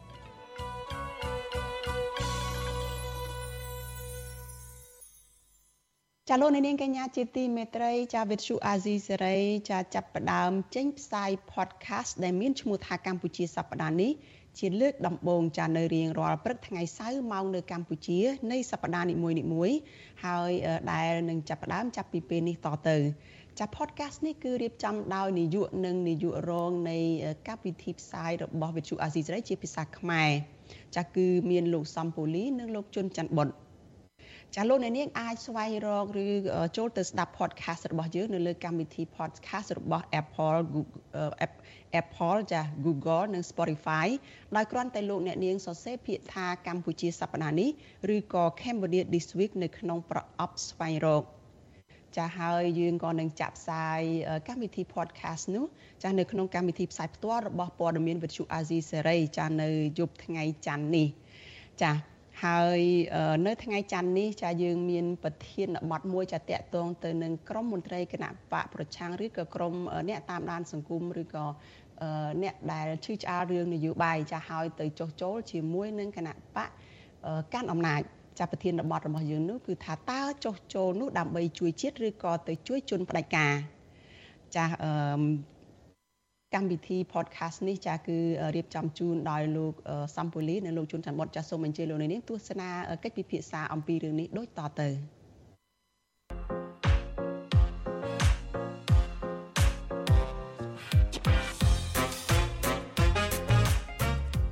[6.33, 9.37] ចាលោកនាងកញ្ញាជាទីមេត្រីចាវិទ្យុអាស៊ីសេរី
[9.69, 14.11] ចាចាប់ផ្ដើមចេញផ្សាយ podcast ដែលមានឈ្មោះថាកម្ពុជាសប្តាហ៍នេះ
[14.59, 18.19] ជាលើកដំបូងចានៅរៀងរាល់ព្រឹកថ្ងៃសៅរ៍ម៉ោងនៅកម្ពុជា
[18.51, 19.15] នៃសប្តាហ៍នី
[19.53, 19.77] មួយៗ
[20.25, 20.51] ហើយ
[20.91, 22.97] ដែលនឹងចាប់ផ្ដើមចាប់ពីពេលនេះតទៅ
[23.59, 26.97] ចា podcast នេះគឺរៀបចំដោយនាយកនិងនាយករងនៃ
[27.47, 30.29] កម្មវិធីផ្សាយរបស់វិទ្យុអាស៊ីសេរីជាភាសាខ្មែរ
[30.95, 33.70] ចាគឺមានលោកសំពូលីនិងលោកជុនច័ន្ទបុត្រ
[34.55, 36.25] ចាលោកអ្នកនាងអាចស្វែងរកឬ
[36.77, 40.59] ចូលទៅស្ដាប់ podcast របស់យើងនៅលើកម្មវិធី podcast របស់ Apple
[42.01, 44.07] Apple ចា Google និង Spotify
[44.55, 47.69] ដោយគ្រាន់តែលោកអ្នកនាងសរសេរពាក្យថាកម្ពុជាសប្តាហ៍នេះ
[48.15, 51.23] ឬក៏ Cambodia This Week នៅក្នុងប្រអប់ស្វែងរក
[52.17, 54.01] ចាហើយយើងក៏នឹងចាក់ផ្សាយ
[54.47, 55.65] កម្មវិធី podcast នោះ
[56.03, 61.07] ចានៅក្នុងកម្មវិធីផ្សាយផ្ទាល់របស់ព័ត៌មានវិទ្យុអាស៊ីសេរីចានៅយប់ថ្ងៃច័ន្ទនេះ
[61.83, 61.91] ចា
[62.43, 62.79] ហើយ
[63.47, 69.73] នៅថ្ងៃច័ន្ទនេះចាយើងមានប្រធានបទមួយចាតកតងទៅនឹងក្រមមន្ត្រីគណៈបកប្រឆាំងឬក៏ក្រម
[70.09, 71.45] អ្នកតាមដានសង្គមឬក៏
[72.43, 76.69] អ្នកដែលឈឺឆ្អាលរឿងនយោបាយចាហើយទៅចុះចូលជាមួយនឹងគណៈបក
[77.53, 78.01] កាន់អំណាច
[78.39, 83.53] ចាប្រធានបទរបស់យើងនោះគឺថាតើចុះចូលនោះដើម្បីជួយជាតិឬក៏ទៅជួយជនផ្ដាច់ការ
[84.55, 84.65] ចា
[86.55, 88.17] កម្មវិធី podcast នេះចាគឺ
[88.55, 89.73] រៀបចំជូនដោយលោក
[90.15, 92.69] សំពូលីនិងលោកជួនច័ន្ទបុតចាសូមអញ្ជើញលោកនាងទស្សនា
[93.03, 94.89] កិច្ចពិភាក្សាអំពីរឿងនេះដូចតទៅ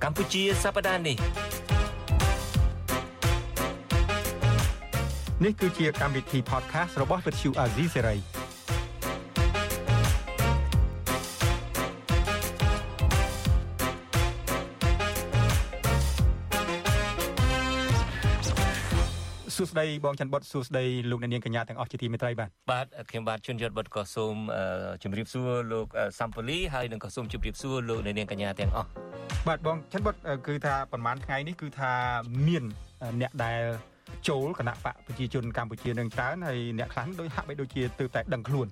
[0.03, 1.17] កម្ពុជាសប្តាហ៍នេះ
[5.43, 8.38] នេះគឺជាកម្មវិធី podcast របស់ Vuthu Azizi Serai
[19.79, 24.35] សួស្តីបងច័ន្ទបុតសួស្តីលោកអ្នកនាងកញ្ញាទាំងអស់ជាទីមេត្រីបាទបាទខ្ញុំបាទជួនយត់បុតក៏សូម
[25.03, 25.87] ជម្រាបសួរលោក
[26.19, 28.89] សំពូលីហើយនឹងក៏សូមជម្រាបសួរលោកអ្នកនាងកញ្ញាទាំងអស់
[29.47, 30.15] បាទបងច័ន្ទបុត
[30.47, 31.91] គឺថាប្រហែលថ្ងៃនេះគឺថា
[32.47, 32.63] មាន
[33.21, 33.61] អ្នកដែល
[34.29, 38.67] ចូលគណៈបកប្រជាជនកម្ពុជានឹងច្រើនហើយអ្នកខ្លះដូចហាក់បីដូចជាទើបតែដឹងខ្លួន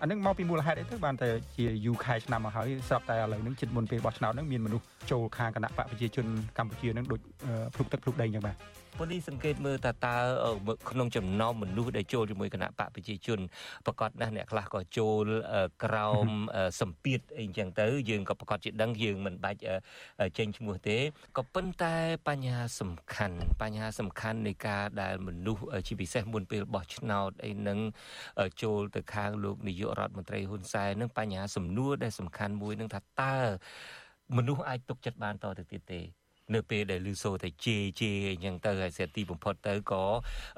[0.00, 6.26] អានឹងមកពីមូលហេតុអីទៅបានតែជាយូរខែឆ្នាំមកហើយស្រាប់តែឥឡូវនឹងជិតមុនពេលបោះឆ្នោតនឹងមានមនុស្សចូលខាងគណៈបកប្រជាជន
[6.58, 7.20] កម្ពុជានឹងដូច
[7.74, 8.56] ភ្លុកទឹកភ្លុកដីអញ្ចឹងបាទ
[9.00, 10.16] ប៉ូលីសសង្កេតមើលតើតើ
[10.90, 13.38] ក្នុងចំណោមមនុស្សដែលចូលជាមួយគណៈបកប្រជាជន
[13.86, 15.24] ប្រកាសណាស់អ្នកខ្លះក៏ចូល
[15.84, 16.28] ក្រោម
[16.80, 19.60] សម្ពាធអីចឹងទៅ យើងក៏ប្រកាសជាដឹងយើងមិនបាច់
[20.38, 20.98] ចេញឈ្មោះទេ
[21.38, 21.94] ក៏ប៉ុន្តែ
[22.28, 27.78] បញ្ហាសំខាន់បញ្ហាសំខាន់នៃការដែលមនុស្សជាពិសេសមុនពេលបោះឆ្នោតអីនឹង
[28.62, 33.36] ចូលទៅខាងលោកនាយករដ្ឋមន្ត្រីហ៊ុនសែននឹងបញ្ហាសំណួរដែលសំខាន់មួយនឹងថាតើ
[34.36, 36.19] មនុស្សអាចទុកចិត្តបានតទៅទៀតទេ
[36.54, 40.04] នៅពេលដែលលឺសូតែជេជេអញ្ចឹងទៅហើយសេទីបំផុតទៅក៏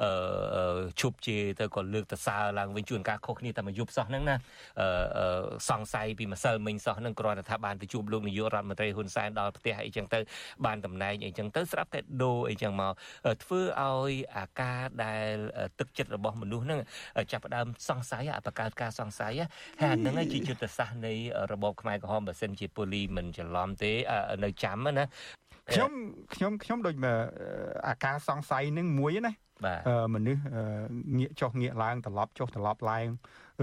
[0.03, 4.37] អឺឈប់ជេទៅក៏លើកតសើឡើងវិញជួនកាលខុសគ្នាតែមួយយប់សោះហ្នឹងណា
[4.81, 10.19] អឺសង្ស័យពីម្សិលមិញសោះហ្នឹងគ្រាន់តែថាបានទៅជួបលោកនាយករដ្ឋមន្ត្រីហ៊ុនសែនដល់ផ្ទះអីចឹងទៅ
[10.67, 12.93] បានតំណែងអីចឹងទៅស្រាប់តែដូរអីចឹងមក
[13.45, 15.35] ធ្វើឲ្យអាការដែល
[15.79, 16.81] ទឹកចិត្តរបស់មនុស្សហ្នឹង
[17.33, 19.33] ចាប់ផ្ដើមសង្ស័យបង្កើតការសង្ស័យ
[19.81, 21.15] ហើយអាហ្នឹងជាយុទ្ធសាស្ត្រនៃ
[21.53, 23.93] របបខ្មែរក្រហមបើសិនជាប៉ូលីមិនច្រឡំទេ
[24.45, 25.07] នៅចាំណា
[25.71, 25.91] ខ្ញុំ
[26.35, 26.95] ខ្ញុំខ្ញុំដូច
[27.89, 29.33] អាការសង្ស័យនឹងមួយណា
[30.15, 30.43] មនុស្ស
[31.19, 33.07] ងាកចុះងាកឡើងត្រឡប់ចុះត្រឡប់ឡើង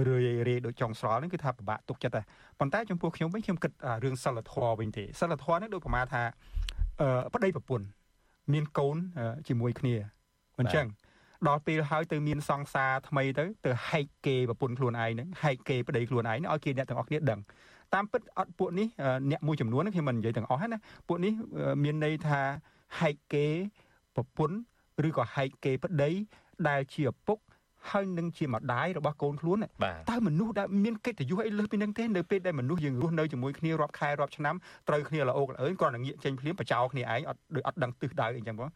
[0.07, 2.25] រឿយរាយដូចចុងស្រល់ហ្នឹងគឺថាពិបាកទុកចិត្តដែរ
[2.59, 3.71] ប៉ុន្តែចំពោះខ្ញុំវិញខ្ញុំគិត
[4.03, 6.23] រឿងសិលធម៌វិញទេសិលធម៌នេះដូចប្រមាណថា
[7.33, 7.85] ប្តីប្រពន្ធ
[8.53, 8.97] មានកូន
[9.47, 9.95] ជាមួយគ្នា
[10.59, 10.87] មិនចឹង
[11.47, 17.39] ដល់ពេលហើយទៅមានសង្សារថ្មីទៅទៅហែកគេប្រពន្ធខ្លួនឯងហ្នឹងហែកគេប្តីខ្លួនឯងឲ្យគេអ្នកទាំងអស់គ្នាដឹង
[17.93, 18.87] តាមពិតអត់ពួកនេះ
[19.31, 20.77] អ្នកមួយចំនួនខ្ញុំមិននិយាយទាំងអស់ណា
[21.07, 21.33] ពួកនេះ
[21.83, 22.41] មានន័យថា
[22.99, 23.45] ហែកគេ
[24.15, 24.57] ប្រពន្ធ
[25.07, 26.09] ឬក៏ហែកគេប្តី
[26.67, 27.37] ដែលជាឪពុក
[27.91, 29.57] ហើយនឹងជាម្ដាយរបស់កូនខ្លួន
[30.11, 34.55] តើមនុស្សដែលមានកិត្តិយសអីលើសពីនឹងទេនៅពេលដែលមនុស្សយើងរស់នៅជាមួយគ្នារាប់ខែរាប់ឆ្នាំ
[34.87, 38.69] ត្រូវគ្នាល្អកល្អើយគ្រាន់តែងាកចេញភ្លាមបចោគ្នាឯងអត់ដូចអត់ដឹងទិសដៅអីចឹងបង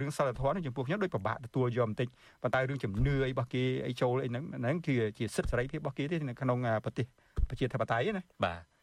[0.00, 2.08] រឿងសិលធម៌នេះចំពោះខ្ញុំដូចពិបាកទទួលយកបន្តិច
[2.42, 7.06] ប៉ុន្តែរឿងជំនឿអីរបស់គេអីចូលអីហ្នឹងហ្នឹងគឺជាសិទ្ធិសេរីភាពរបស់គេទេនៅក្នុងប្រទេស
[7.48, 8.75] ប្រជាធិបតេយ្យណាបាទ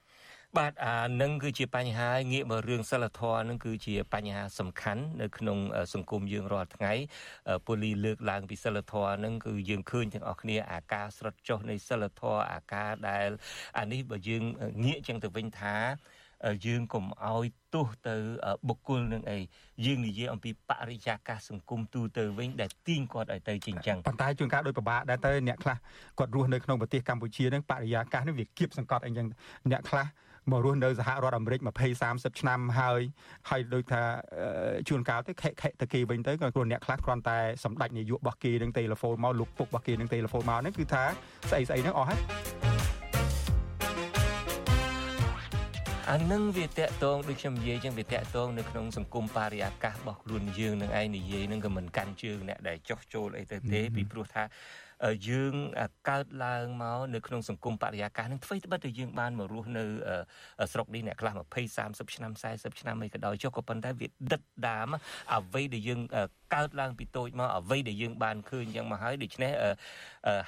[0.59, 5.57] បាទអានឹងគឺជាបញ្ហាងាកមករឿងសិលធម៌នឹងគឺជាបញ្ហាសំខាន់នៅក្នុង
[5.93, 6.93] សង្គមយើងរាល់ថ្ងៃ
[7.65, 13.29] ពូលីលើកឡើងពីសិលធម៌នឹងគឺយើងឃើញទាំងអស់គ្នាអាការស្រុតចុះនៃសិលធម៌អាការដែល
[13.77, 14.43] អានេះបើយើង
[14.85, 15.75] ងាកចឹងទៅវិញថា
[16.65, 18.15] យើងកុំឲ្យទោសទៅ
[18.67, 19.39] បុគ្គលនឹងអី
[19.85, 25.77] យើងនិយាយអំពីបរិយាកាសសង្គមទូទៅវិញដែលទាញគាត់ឲ្យទៅជាអញ្ចឹងប៉ុន្តែជួនកាលដោយពិបាកដែរទៅអ្នកខ្លះ
[26.19, 29.27] គាត់រស់នៅក្នុងប្រទេសកម្ពុជានឹងបរិយាកាសនេះវាគៀបសង្កត់អីចឹង
[29.71, 30.07] អ្នកខ្លះ
[30.51, 31.67] មករស់នៅសហរដ្ឋអាមេរិក20
[32.03, 33.01] 30ឆ្នាំហើយ
[33.49, 34.01] ហើយដូចថា
[34.89, 41.03] ជួនកាលទៅខិខិទៅគេវិញទៅក៏គ្រូអ្នកខ្លះគ្រាន់តែសម្ដេចនាយករបស់គេនឹងទូរស័ព្ទមកលោកពុករបស់គេនឹងទូរស័ព្ទមកហ្នឹងគឺថា
[41.49, 42.19] ស្អីស្អីហ្នឹងអស់ហើយ
[46.11, 54.43] អានឹងវាតកតងដូចខ្ញុំនិយាយចឹងវាតកតងនៅក្នុងសង្គមបរិយាកាសរបស់ខ្លួនយើងនឹងឯងនិយាយនឹងក៏មិនកាន់ជើងអ្នកដែលចោះចូលអីទៅទេពីព្រោះថា
[55.29, 55.53] យើង
[56.09, 59.83] កើតឡើងមកនៅក្នុងសង្គមបរិយាកាសនឹងធ្វើត្បិតតែយើងបានមករស់នៅ
[60.71, 61.39] ស្រុកនេះអ្នកខ្លះ20
[61.77, 64.87] 30ឆ្នាំ40ឆ្នាំអីក៏ដោយចុះក៏ប៉ុន្តែវាដិតដាម
[65.35, 66.01] អ្វីដែលយើង
[66.53, 69.51] កើតឡើងពីតូចមកអ្វីដែលយើងបានឃើញយ៉ាងមកហើយដូច្នេះ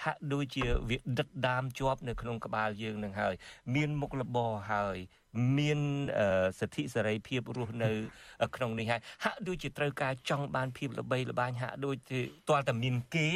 [0.03, 3.33] ហាក់ដូចជាវាដិតដាមជាប់នៅក្នុងក្បាលយើងនឹងហើយ
[3.75, 4.97] មានមុខរបរហើយ
[5.57, 5.79] មាន
[6.59, 7.91] សិទ្ធិសេរីភាពរស់នៅ
[8.55, 13.29] ក្នុងនេះហើយហាក់ដូចជាត្រូវការចង់បានភាពល្បីល្បាញហាក់ដូចជាទាល់តែមានគេ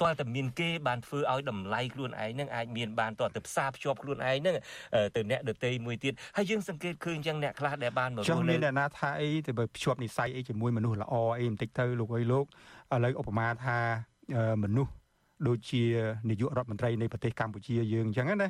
[0.00, 4.56] ទាល់តែមានគេបានធ្វើឲ្យតម្លៃខ្លួនឯងនឹងអាចមានបានទាល់តែផ្សារភ្ជាប់ខ្លួនឯងនឹង
[5.16, 13.78] ទៅអ្នកដតីមួយទៀតហើយយើងសង្កេតឃើញចឹងអ្នកខ្លះដែលបានមករស់នៅចង់មានអ្នកណាថាអីទៅបើភ្ជាប់និស័យអីជាមួយមនុស្សល្អអីបន្តិចទៅលោកអីលោកឥឡូវឧបមាថា
[14.64, 14.92] មនុស្ស
[15.48, 15.82] ដូចជា
[16.30, 18.48] នាយករដ្ឋមន្ត្រីនៃប្រទេសកម្ពុជាយើងអញ្ចឹងណា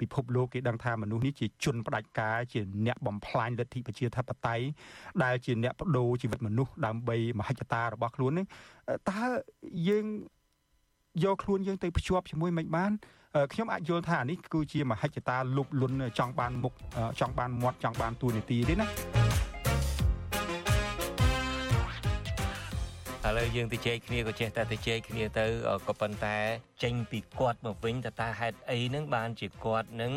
[0.00, 4.64] ពិភពលោកគេដឹងថាមនុស្សនេះជាជនផ្ដាច់ការជាអ្នកបំផ្លាញលទ្ធិប្រជាធិបតេយ្យ
[5.24, 8.46] ដែលជាអ្នកបដូរជីវិតមនុស្សដើម្បីមហិច្ឆតារបស់ខ្លួននេះ
[9.10, 9.20] តើ
[9.88, 10.06] យើង
[11.24, 12.92] យកខ្លួនយើងទៅភ្ជាប់ជាមួយមិនបាន
[13.52, 16.74] ខ្ញុំអាចយល់ថានេះគឺជាមហិច្ឆតាលុបលុនចង់បានមុខ
[17.20, 19.27] ចង់បានមាត់ចង់បានទួនាទីទេណា
[23.28, 25.44] ឥឡូវយើងទៅជែកគ្នាក៏ចេះតែទៅជែកគ្នាទៅ
[25.88, 26.36] ក៏ប៉ុន្តែ
[26.82, 30.12] ចេញពីគាត់មកវិញតើតើហេតុអីហ្នឹងបានជាគាត់នឹង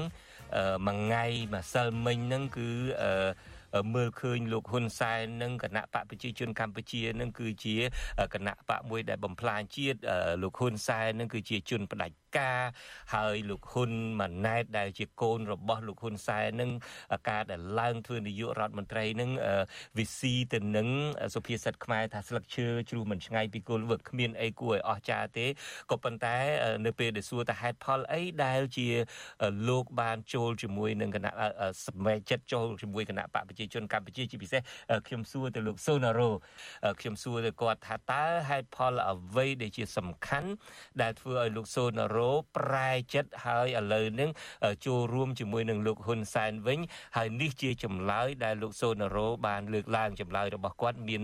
[0.88, 2.70] មួយថ្ងៃម្សិលមិញហ្នឹងគឺ
[3.95, 7.76] មើលឃើញលោកហ៊ុនសែននិងគណៈបកប្រជាជនកម្ពុជានឹងគឺជា
[8.34, 9.99] គណៈបកមួយដែលបំផ្លាញជាតិ
[10.41, 12.59] លោកហ៊ុនសែននឹងគឺជាជនផ្ដាច់ ការ
[13.13, 16.71] ហើយលោកហ៊ុនម៉ាណែតដែលជាកូនរបស់លោកហ៊ុនសែននឹង
[17.29, 19.32] ការដែលឡើងធ្វើនាយករដ្ឋមន្ត្រីនឹង
[19.97, 20.88] វិស៊ីទៅនឹង
[21.36, 25.47] សុភាសិតខ្មែរថាស្លឹកឈើជ្រុះមិនឆ្ងាយពីគល់វឹកគ្មានអីគួរឲ្យអស្ចារ្យទេ
[25.91, 26.38] ក៏ប៉ុន្តែ
[26.86, 28.88] នៅពេលដែលសួរថាហេតុផលអីដែលជា
[29.69, 31.32] លោកបានចូលជាមួយនឹងគណៈ
[31.86, 34.61] សម្រេចចិត្តចូលជាមួយគណៈបកប្រជាជនកម្ពុជាជាពិសេស
[35.07, 36.29] ខ្ញុំសួរទៅលោកសូណារ៉ូ
[36.99, 40.49] ខ្ញុំសួរទៅគាត់ថាតើហេតុផលអ្វីដែលជាសំខាន់
[41.01, 44.30] ដែលធ្វើឲ្យលោកសូណារ៉ូរ៉ូប្រែចិត្តហើយឥឡូវនេះ
[44.86, 46.80] ចូលរួមជាមួយនឹងលោកហ៊ុនសែនវិញ
[47.17, 51.22] ហើយនេះជាចម្លើយដែលលោកសូណារ៉ូបានលើកឡើងចម្លើយរបស់គាត់មាន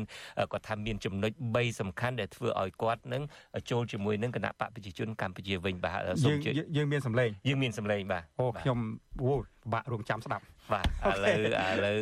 [0.51, 3.23] គាត់ថាមានចំណុច3សំខាន់ដែលធ្វើឲ្យគាត់នឹង
[3.71, 8.79] ចូលជាមួយនឹងគណៈបកប្រជាជនកម្ពុជាវិញបាទសូមជឿយើងមានសម្លេងយើងមានសម្លេងបាទអូខ្ញុំ
[9.23, 9.43] អូពិ
[9.73, 10.43] បាករងចាំស្ដាប់
[10.73, 10.89] បាទឥ
[11.25, 11.97] ឡូវឥឡូវ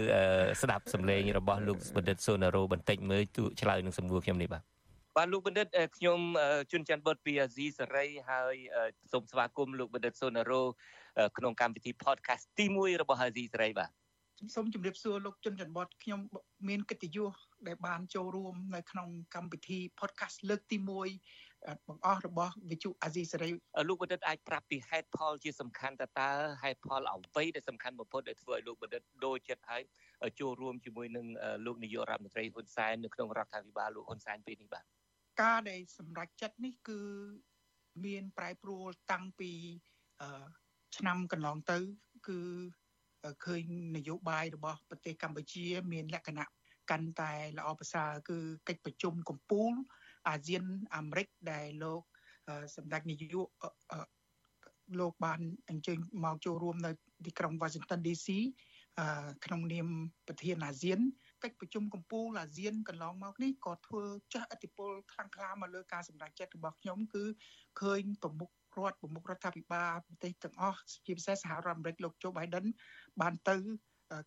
[0.62, 4.75] ស្ដាប់សម្លេងរបស់លោកបណ្ឌិតសូណារ៉ូបន្តិចមើលទូឆ្លើយនឹងសំណួរខ្ញុំនេះបាទ
[5.18, 6.20] បាទលោកបណ្ឌិតខ្ញុំ
[6.72, 8.55] ជួនច័ន្ទបុតពីអាស៊ីសេរីហើយ
[9.11, 10.61] សូមស្វាគមន៍លោកបណ្ឌិតសូណារ៉ូ
[11.38, 13.89] ក្នុងកម្មវិធី podcast ទី1របស់អាស៊ីសេរីបាទ
[14.55, 16.20] សូមជម្រាបសួរលោកជុនច័ន្ទបតខ្ញុំ
[16.68, 17.34] មានកិត្តិយស
[17.68, 23.49] ដែលបានចូលរួម នៅក្នុងកម្មវិធី podcast លើកទី1បង្អស់របស់វិទ្យុអាស៊ីសេរី
[23.88, 26.30] លោកបណ្ឌិតអាចប្រាប់ពីហេតុផលជាសំខាន់តើតើ
[26.63, 29.82] ហេតុផលអ្វីដែលសំខាន់បំផុតដែលធ្វើឲ្យលោកបណ្ឌិតដូចចិត្តហើយ
[30.39, 31.26] ចូលរួមជាមួយនឹង
[31.66, 34.86] លោកនាយករដ្ឋមន្ត្រីហ៊ុនសែននៅក្នុងរដ្ឋាភិបាលលោកហ៊ុនសែនពេលនេះបាទ
[35.42, 37.00] ការដែលសម្រេចចិត្តនេះគឺ
[38.06, 39.52] មានប្រែប្រួលតាំងពី
[40.98, 41.78] ឆ្នាំកន្លងទៅ
[42.28, 42.40] គឺ
[43.46, 43.64] ឃើញ
[43.96, 46.46] នយោបាយរបស់ប្រទេសកម្ពុជា មានលក្ខណៈ
[46.92, 49.72] កាន់តែល្អប្រសើរគឺកិច្ចប្រជុំកំពូល
[50.28, 50.64] អាស៊ាន
[50.96, 52.02] អាមេរិកដែលលោក
[52.76, 53.48] សម្ដេចនាយក
[55.00, 56.92] លោកបានអញ្ជើញមកចូលរួមនៅ
[57.26, 58.28] ទីក្រុង Washington DC
[59.46, 59.88] ក្នុងនាម
[60.28, 61.00] ប្រធានអាស៊ាន
[61.46, 67.24] កិច្ចប្រជុំកំពូលអាស៊ានកន្លងមកនេះក៏ធ្វើចាស់ឥទ្ធិពលខ្លាំងក្លាមកលើការសម្រេចចិត្តរបស់ខ្ញុំគឺ
[67.82, 72.66] ឃើញប្រមុខរដ្ឋប្រមុខរដ្ឋាភិបាលប្រទេសទាំងអស់ជាពិសេសសហរដ្ឋអាមេរិកលោកโจ Biden
[73.22, 73.56] បានទៅ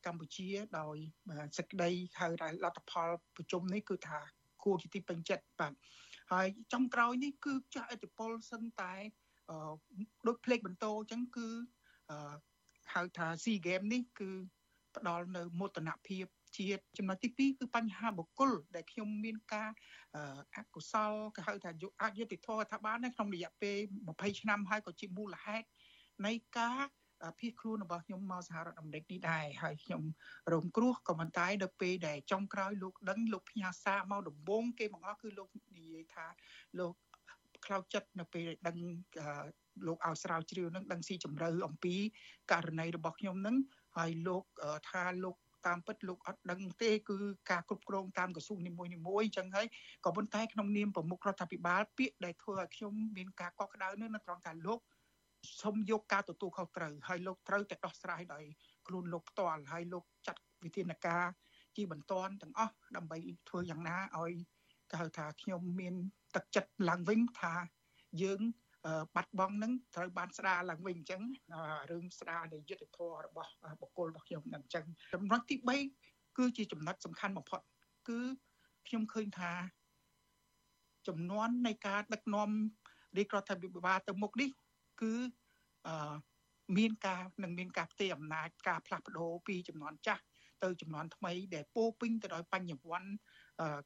[0.07, 0.49] កម្ពុជា
[0.79, 0.97] ដោយ
[1.59, 1.91] សេចក្តី
[2.21, 4.19] ហៅថាលទ្ធផលប្រជុំនេះគឺថា
[4.65, 5.73] គួរជាទីពេញចិត្តបាទ
[6.33, 8.95] ហើយចុងក្រោយនេះគឺចាស់ឥទ្ធិពលសឹងតែ
[10.27, 11.49] ដូចភ្លេចបន្ទោអញ្ចឹងគឺ
[12.95, 14.31] ហៅថា SEA Game នេះគឺ
[14.97, 16.27] ផ្ដល់នៅមោទនភាព
[16.57, 19.71] ជាតិចំណុចទី2គឺបញ្ហាបុគ្គលដែលខ្ញុំមានការ
[20.57, 21.71] អកុសលគេហៅថា
[22.03, 23.77] អយុត្តិធម៌ថាបានក្នុងរយៈពេល
[24.09, 25.67] 20ឆ្នាំហើយក៏ជាមូលហេតុ
[26.27, 26.81] នៃការ
[27.39, 30.03] ភៀសខ្លួនរបស់ខ្ញុំមកសហរដ្ឋអាមេរិកនេះដែរហើយខ្ញុំ
[30.53, 36.27] រងគ្រោះក៏ប៉ុន្តែដល់ពេលដែលចុងក្រោយលោកដឹងលោកផ្ញើសារមកដំបងគេបង្អស់គឺលោកនិយាយថា
[36.79, 36.95] លោក
[37.67, 38.77] ខ្លោចចិត្តនៅពេលដឹង
[39.87, 41.95] លោកឲ្យស្រាវជ្រាវនឹងដឹងស៊ីជម្រៅអំពី
[42.53, 43.57] ករណីរបស់ខ្ញុំនឹង
[43.97, 44.45] ហើយលោក
[44.91, 45.37] ថាលោក
[45.69, 47.17] តាមពិតលោកអត់ដឹងទេគឺ
[47.51, 48.91] ការគ្រប់គ្រងតាមក្រសួងនីមួយៗ
[49.27, 49.67] អញ្ចឹងហើយ
[50.05, 54.81] ក៏ប៉ុន្តែក្នុងនាមប្រមុខរដ្ឋាភិបាលពាក្យដែលធ្វើឲ្យខ្ញុំមានការកក់ក្ដៅនេះនៅត្រង់ថាលោក
[55.63, 58.45] សូមយកការទទួលខុសត្រូវហើយលោកត្រូវតែដោះស្រាយដោយ
[58.87, 61.25] ខ្លួនលោកផ្ទាល់ហើយលោកចាត់វិធានការ
[61.77, 64.33] ជាបន្ទាន់ទាំងអស់ដើម្បីធ្វើយ៉ាងណាឲ្យ
[64.91, 65.95] គេហៅថាខ្ញុំមាន
[66.37, 67.55] ទឹកចិត្តឡើងវិញថា
[68.23, 68.41] យើង
[69.15, 71.23] បាត់បង់នឹងត្រូវបានស្ដារឡើងវិញអញ្ចឹង
[71.91, 74.85] រឿងស្ដារនៃយុទ្ធធម៌របស់បុគ្គលរបស់ខ្ញុំនឹងអញ្ចឹង
[75.15, 75.57] ចំណុចទី
[75.99, 77.61] 3គឺជាចំណុចសំខាន់បំផុត
[78.09, 78.19] គឺ
[78.87, 79.53] ខ្ញុំឃើញថា
[81.09, 82.51] ចំនួននៃការដឹកនាំ
[83.17, 84.49] រាជរដ្ឋាភិបាលទៅមុខនេះ
[85.01, 85.13] គឺ
[85.87, 86.15] អឺ
[86.77, 90.23] មានការនឹងមានការផ្ទេរអំណាចការផ្លាស់ប្ដូរពីចំនួនចាស់
[90.63, 93.11] ទៅចំនួនថ្មីដែលពោពេញទៅដោយបញ្ញវន្ត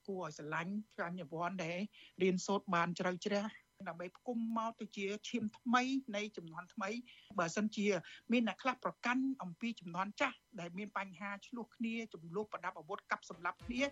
[0.07, 1.79] គួរឲ្យស្រឡាញ់បញ្ញវន្តដែល
[2.23, 3.45] រៀនសូត្របានជ្រៅជ្រះ
[3.89, 5.83] ដើម្បីផ្គុំមកទៅជាឈាមថ្មី
[6.17, 6.91] នៃចំនួនថ្មី
[7.39, 7.87] បើសិនជា
[8.33, 13.83] មានអ្នកខ្លះប្រកាន់អំពីចំនួនចាស់ដែលមានបញ្ហាឆ្លោះគ្នាចំនួនប្រដាប់អាវុធកាប់សម្លាប់គ្នា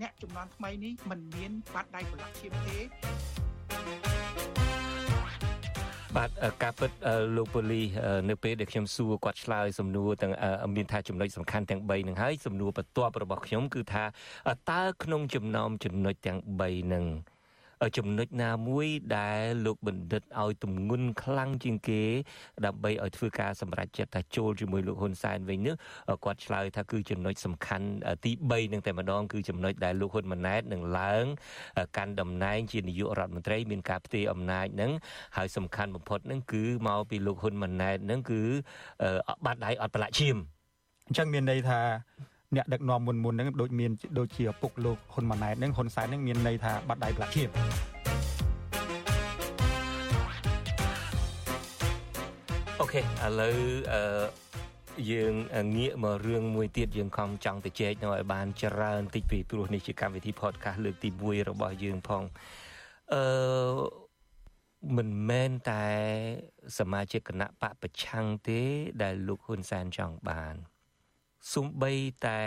[0.00, 2.78] អ្នកចំនួនថ្មីនេះមិនមានបាត់ដៃប្រឡាក់ឈាមទេ
[6.16, 6.30] បាទ
[6.62, 6.90] ការពិត
[7.36, 7.82] លោកពូលី
[8.28, 10.32] នៅពេលដែលខ្ញុំសួរគាត់ឆ្លើយសំណួរទាំង
[10.76, 14.04] មានថាចំណុចសំខាន់ទាំង3នឹងហើយសំណួរបន្ទាប់របស់ខ្ញុំគឺថា
[14.70, 17.04] តើក្នុងចំណោមចំណុចទាំង3នឹង
[17.96, 22.02] ចំណុចណាមួយដែលលោកបណ្ឌិតឲ្យទម្ងន់ខ្លាំងជាងគេ
[22.66, 25.74] ដើម្បីឲ្យធ្វើការសម្រេចចិត្តថាចូលជាមួយលោកហ៊ុនសែនវិញនេះ
[26.24, 27.86] គាត់ឆ្លើយថាគឺចំណុចសំខាន់
[28.24, 31.24] ទី3នឹងតែម្ដងគឺចំណុចដែលលោកហ៊ុនម៉ាណែតនឹងឡើង
[31.96, 34.92] កាន់តំណែងជានាយករដ្ឋមន្ត្រី មានការផ្ទេរអំណាចនឹង
[35.36, 38.42] ហើយសំខាន់បំផុតនឹងគឺមកពីលោកហ៊ុនម៉ាណែតនឹងគឺ
[39.44, 40.36] បាត់ដៃអត់ប្រឡាក់ឈាម
[41.06, 41.80] អញ្ចឹងមានន័យថា
[42.56, 47.50] អ្នកដឹកនាំមុនមុនហ្នឹងដូចមានដូចជាឪពុកលោកហ៊ុនម៉ាណែតហ្នឹងហ៊ុនសែនហ្នឹងមានន័យថាបាត់ដៃប្រឡាក់ឈាម
[52.80, 53.04] អូខេឥ
[53.40, 53.56] ឡូវ
[53.92, 54.00] អឺ
[55.10, 55.34] យើង
[55.76, 62.22] ងាកមករឿងមួយទៀតយើងខំចង់ទៅជែកនៅឲ្យបានច្រើនតិចពីព្រោះនេះជាកម្មវិធី podcast លើកទី1របស់យើងផង
[63.14, 63.24] អឺ
[64.96, 65.86] មិនមែនតែ
[66.78, 68.60] សមាជិកគណៈបកប្រឆាំងទេ
[69.02, 70.56] ដែលលោកហ៊ុនសែនចង់បាន
[71.54, 71.92] សំបី
[72.26, 72.40] តែ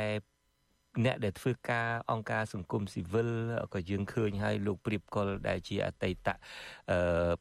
[1.05, 3.29] អ្នកដែលធ្វើការអង្គការសង្គមស៊ីវិល
[3.73, 6.27] ក៏យើងឃើញហើយលោកព្រៀបកុលដែលជាអតីត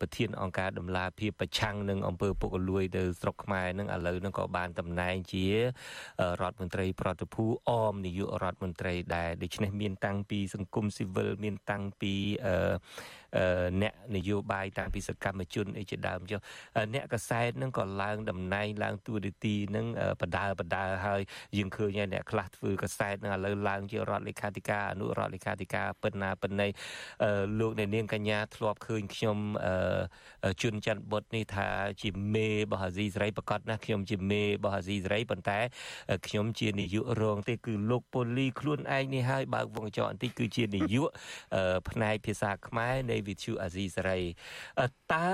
[0.01, 5.55] ប្រធានអង្គការដំឡាភិបប្រឆាំងនឹងអង្គើពុករលួយទៅស្រុកខ្មែរនឹងឥឡូវនឹងក៏បានតំណែងជារ
[6.43, 12.15] ដ្ឋមន្ត្រីប្រតិភូអមនាយករដ្ឋមន្ត្រីដែរដូច្នេះមានតាំងពីសង្គមស៊ីវិលមានតាំងពី
[12.47, 16.41] អ្នកនយោបាយតាំងពីសកម្មជនអីជាដើមចុះ
[16.95, 19.87] អ្នកកសែតនឹងក៏ឡើងតំណែងឡើងតួនាទីនឹង
[20.21, 21.21] បដាបដាហើយ
[21.57, 26.69] យើងឃើញហើយអ្នកខ្លះធ្វើកសែតនឹងឥឡូវឡើងជារដ្ឋលេខាធិការអនុរដ្ឋលេខាធិការប៉ុណ្ណាប៉ុណ្ណី
[27.59, 29.39] លោកអ្នកនាងកញ្ញាធ្លាប់ឃើញខ្ញុំ
[30.61, 31.69] ជួនច័ន្ទបុតនេះថា
[32.03, 35.59] ជាមេរបស់អាស៊ីសេរីប្រកាសណាខ្ញុំជាមេរបស់អាស៊ីសេរីប៉ុន្តែ
[36.27, 41.09] ខ្ញុំជានាយករងទេគឺលោកពូលីខ្លួនឯងនេះហើយបើកវងកញ្ចក់បន្តិចគឺជានាយក
[41.91, 44.21] ផ្នែកភាសាខ្មែរនៃវិទ្យុអាស៊ីសេរី
[45.15, 45.33] តើ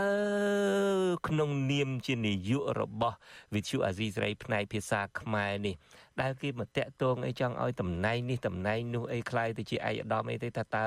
[1.29, 3.17] ក្នុងនាមជានាយករបស់
[3.55, 5.77] វិទ្យុអាស៊ីសេរីផ្នែកភាសាខ្មែរនេះ
[6.21, 10.87] ដែលគេមកតាក់ទងអីចង់ឲ្យតំណែងនេះតំណែងនោះអីខ្លាយទៅជាឯកឧត្តមអីទេថាតើ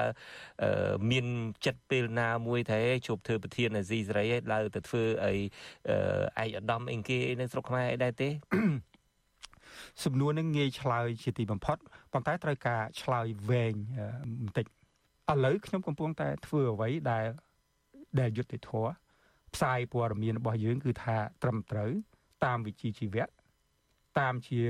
[1.11, 1.25] មាន
[1.65, 5.33] ចិត្តពេលណាមួយថាជប់ធ្វើប្រធានអាស៊ីសេរីឲ្យដើរទៅធ្វើអី
[6.43, 8.29] ឯកឧត្តមអីគេនៅស្រុកខ្មែរអីដែរទេ
[10.03, 11.77] សំណួរនឹងងាយឆ្លើយជាទីបំផុត
[12.13, 13.75] ប៉ុន្តែត្រូវការឆ្លើយវែង
[14.43, 14.65] បន្តិច
[15.29, 17.25] ឥឡូវខ្ញុំកំពុងតែធ្វើអ្វីដែល
[18.19, 18.85] ដែលយុទ្ធធរ
[19.53, 21.91] ផ្សាយព័ត៌មានរបស់យើង គឺថាត្រឹមត្រូវ
[22.45, 23.25] តាមវិជ្ជាជីវៈ
[24.19, 24.61] តាមជា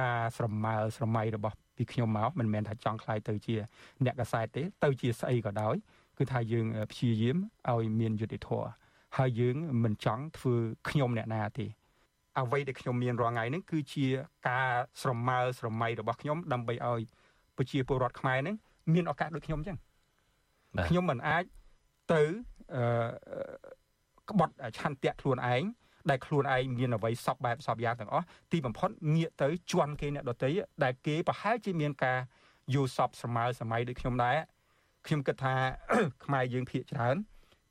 [0.00, 3.56] ការស្រមើស្រមៃរបស់ពីខ្ញុំមកមិនមែនថាចង់ខ្លាយទៅជា
[4.04, 5.74] អ្នកកសែតទេទៅជាស្អីក៏ដោយ
[6.18, 7.36] គឺថាយើងព្យាយាម
[7.70, 8.70] ឲ្យមានយុត្តិធម៌
[9.18, 10.54] ហើយយើងមិនចង់ធ្វើ
[10.88, 11.66] ខ្ញុំអ្នកណាទេ
[12.38, 14.06] អ្វីដែលខ្ញុំមានរាល់ថ្ងៃនេះគឺជា
[14.48, 14.68] ការ
[15.02, 17.02] ស្រមើស្រមៃរបស់ខ្ញុំដើម្បីឲ្យ
[17.56, 18.56] ប្រជាពលរដ្ឋខ្មែរនឹង
[18.94, 19.78] មានឱកាសដូចខ្ញុំអញ្ចឹង
[20.88, 21.44] ខ្ញុំមិនអាច
[22.12, 22.22] ទៅ
[22.74, 22.82] អឺ
[24.30, 25.62] ក្បត់ឆន្ទៈខ្លួនឯង
[26.10, 30.50] ដែលខ្លួនឯងមានអ្វីសពបែបសពយ៉ាងទាំងអស់ទីបំផុតងាកទៅជន់គេអ្នកដទៃ
[30.84, 32.18] ដែលគេប្រហែលជាមានការ
[32.74, 34.36] យល់សពស្រមើសម័យដូចខ្ញុំដែរ
[35.06, 35.54] ខ្ញុំគិតថា
[36.24, 37.16] ខ្មែរយើងភាកច្រើន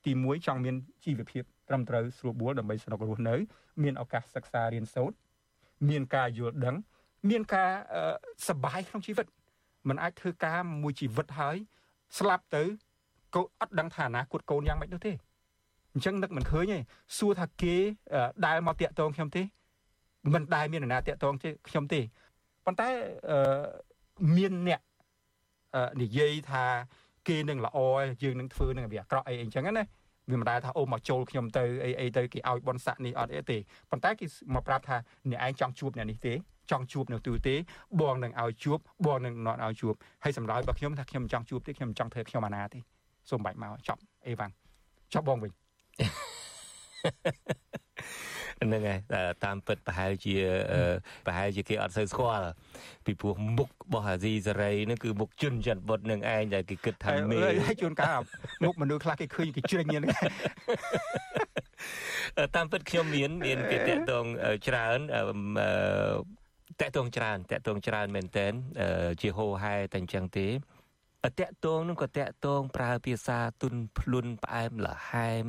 [0.04, 3.34] ទី1ចង់មានជីវភាពត្រឹមត្រូវស្រួលបួលដើម្បីស្នុករស់នៅ
[3.82, 5.16] មានឱកាសសិក្សារៀនសូត្រ
[5.88, 6.76] មានការយល់ដឹង
[7.30, 7.70] មានការ
[8.48, 9.26] សប្បាយក្នុងជីវិត
[9.88, 11.56] มันអាចធ្វើការមួយជីវិតហើយ
[12.18, 12.62] ស្លាប់ទៅ
[13.34, 15.12] កូនអត់ដឹងថាអនាគតកូនយ៉ាងម៉េចនោះទេ
[15.92, 16.78] អញ្ចឹងនឹកមិនឃើញទេ
[17.18, 17.74] សួរថាគេ
[18.46, 19.42] ដែលមកតាក់ទងខ្ញុំទេ
[20.34, 21.34] មិនដែលមានអ្នកណាតាក់ទង
[21.68, 22.00] ខ្ញុំទេ
[22.64, 22.88] ប៉ុន្តែ
[24.36, 24.80] មានអ្នក
[26.02, 26.64] និយាយថា
[27.28, 27.78] គេនឹងល្អ
[28.22, 29.84] យើងនឹងធ្វើនឹងវាអាក្រក់អីអញ្ចឹងណា
[30.30, 33.58] វាមិនដែលថាអូមកចូលខ្ញុំទៅអីអីទៅគេឲ្យបនស័កនេះអត់អីទេ
[33.90, 34.96] ប៉ុន្តែគេមកប្រាប់ថា
[35.30, 36.34] អ្នកឯងចង់ជួបអ្នកនេះទេ
[36.70, 37.54] ចង់ជួបនៅទូទេ
[38.00, 39.94] បងនឹងឲ្យជួបបងនឹងណត់ឲ្យជួប
[40.24, 42.80] ហើយសម្រាប់របស់ខ្ញុំថាខ្ញុំចង់ជួបទេខ្ញុំចង់ធ្វើខ្ញុំអាណាទេ
[43.30, 44.52] សូមបាច់មកចប់អេវ៉ាំង
[45.14, 45.50] ចប់បងវិញ
[48.62, 48.98] ហ្នឹងហើយ
[49.44, 50.34] តាមពិតប្រហែលជា
[51.26, 52.46] ប្រហែលជាគេអត់សូវស្គាល់
[53.06, 58.20] ពីព្រោះមុខរបស់អាស៊ីសេរីហ្នឹងគឺមុខជន់ច័ន្ទបុតនឹងឯងដែលគេគិតថាមេហើយជួនកាល
[58.64, 60.04] មុខមនុស្សខ្លះគេឃើញគេជ្រិញហ្នឹង
[62.56, 64.24] តាមពិតខ្ញុំមានមានគេតាក់ទង
[64.66, 64.98] ច្រើន
[66.80, 68.46] តាក់ទងច្រើនតាក់ទងច្រើនមែនតើ
[69.20, 70.48] ជាហោហែតែអញ្ចឹងទេ
[71.38, 75.48] តាក់តងនឹងក៏តាក់តងប្រើភាសាទុនភ្លុនផ្អែមល្ហែម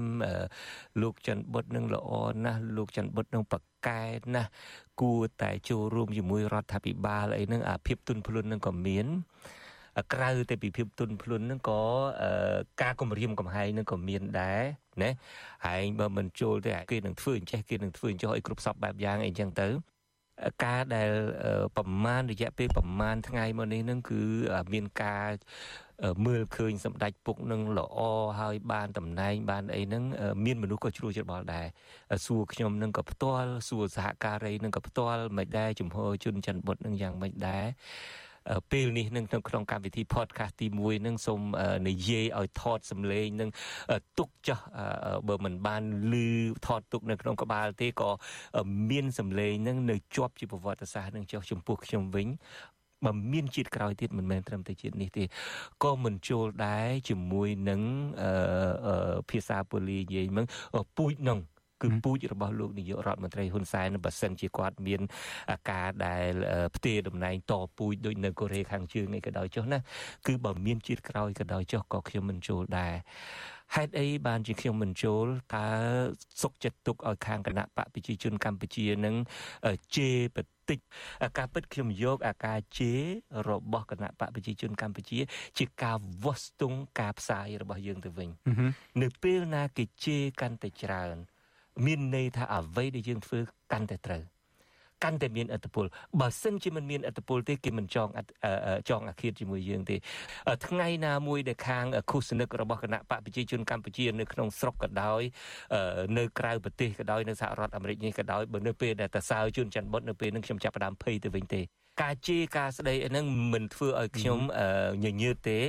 [1.01, 2.11] លោកច័ន្ទបុតនឹងល្អ
[2.45, 4.03] ណាស់លោកច័ន្ទបុតនឹងប្រកែ
[4.35, 4.49] ណាស់
[5.01, 9.07] គួរតែចូលរួមជាមួយរដ្ឋាភិបាលអីហ្នឹងអាភាពទុនភ្លុននឹងក៏មាន
[10.13, 11.81] ក្រៅតែពីភាពទុនភ្លុនហ្នឹងក៏
[12.81, 14.61] ការគម្រាមកំហែងហ្នឹងក៏មានដែរ
[15.03, 15.11] ណា
[15.65, 19.67] ហើយបើមិនចូលទេគេនឹងធ្វើអញ្ចេះគេនឹងធ្វើអញ្ចោះឲ្យគ្រប់សពបែបយ៉ាងអីចឹងទៅ
[20.63, 21.09] ការដែល
[21.77, 24.21] ប្រមាណរយៈពេលប្រមាណថ្ងៃមកនេះនឹងគឺ
[24.73, 25.29] មានការ
[26.25, 27.99] មើលឃើញសម្ដេចពុកនឹងល្អ
[28.39, 30.03] ហើយបានតំណែងបានអីហ្នឹង
[30.45, 31.67] មានមនុស្សក៏ជ្រួលច្របល់ដែរ
[32.25, 37.65] សួរខ្ញុំនឹងក៏ផ្ទាល់សួរសហការីនឹងក៏ផ្ទាល់មិនដែរជំហរជនច័ន្ទបុតនឹងយ៉ាងមិនដែរ
[38.71, 41.41] ពេលនេះនឹងក្នុងកម្មវិធី podcast ទី1នឹងសូម
[41.87, 43.49] និយាយឲ្យថតសម្លេងនឹង
[44.17, 44.65] ទុកចាស់
[45.27, 45.83] បើមិនបាន
[46.13, 46.29] លឺ
[46.67, 48.09] ថតទុកនៅក្នុងក្បាលទេក៏
[48.89, 52.27] មានសម្លេងនឹងនៅជាប់ជាប្រវត្តិសាស្ត្រនឹងចុះចំពោះខ្ញុំវិញ
[53.05, 55.23] បើមានជាតិក្រោយទៀតមិនមែនត្រឹមតែជាតិនេះទេ
[55.83, 57.81] ក៏មិនចូលដែរជាមួយនឹង
[59.29, 60.45] ភាសាពូលីនិយាយមក
[60.97, 61.39] ពូជនឹង
[61.81, 65.01] គឺពូជរបស់លោកនាយករដ្ឋមន្ត្រីហ៊ុនសែនបើសិនជាគាត់មាន
[65.71, 66.31] ការដែល
[66.75, 69.79] ផ្ទេរតំណែងតពូជដូចនៅកូរ៉េខាងជើងអីក៏ដោយចុះណា
[70.27, 72.95] គឺបើមានជាតិក្រោយក៏ដោយចុះក៏ខ្ញុំមិនចូលដែរ
[73.75, 75.25] ហេតុអីបានជាខ្ញុំមិនចូល
[75.55, 75.67] តើ
[76.41, 79.15] សុកចិត្តទុកឲ្យខាងគណៈបកប្រជាជនកម្ពុជានឹង
[79.95, 80.37] ជេរប
[80.69, 80.79] តិច
[81.37, 83.01] ការពិតខ្ញុំយកអាការជេរ
[83.49, 85.19] របស់គណៈបកប្រជាជនកម្ពុជា
[85.57, 88.29] ជាការវាស់ស្ទង់ការផ្សាយរបស់យើងទៅវិញ
[89.01, 91.15] នៅពេលណាគេជេរកាន់តែច្រើន
[91.85, 93.39] មានន័យថាអ្វីដែលយើងធ្វើ
[93.71, 94.23] កាន់តែត្រូវ
[95.03, 95.85] កាន់តែមានអត្តពល
[96.19, 98.07] បើសិនជាមិនមានអត្តពលទេគេមិនចង
[98.89, 99.95] ចងអាឃាតជាមួយយើងទេ
[100.67, 105.21] ថ្ងៃណាមួយដែលខាងឃុសនិករបស់គណៈបកប្រជាជនកម្ពុជានៅក្នុងស្រុកក៏ដោយ
[106.17, 111.61] នៅក្រៅប្រទេសក៏ដោយនៅសហរដ្ឋអាមេរិកនេះក៏ដោយបើនៅពេលដែលតសើជួនច័ន្ទបុតនៅពេលនឹងខ្ញុំចាប់ផ្ដើមភ័យទៅវិញទេ
[112.01, 114.39] ការជេរការស្ដីអីហ្នឹងមិនធ្វើឲ្យខ្ញុំ
[115.03, 115.59] ញញើតទេ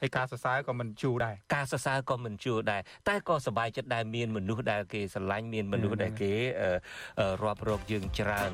[0.00, 6.32] ហើយការសរសើរក៏មិនជួដែរការសរសើរក៏មិនជួដែរតែក៏សប្បាយចិត្តដែលមានមនុស្សដែលគេស្រឡាញ់មានមនុស្សដែលគេ
[7.42, 8.50] រាប់រកយើងច្រើន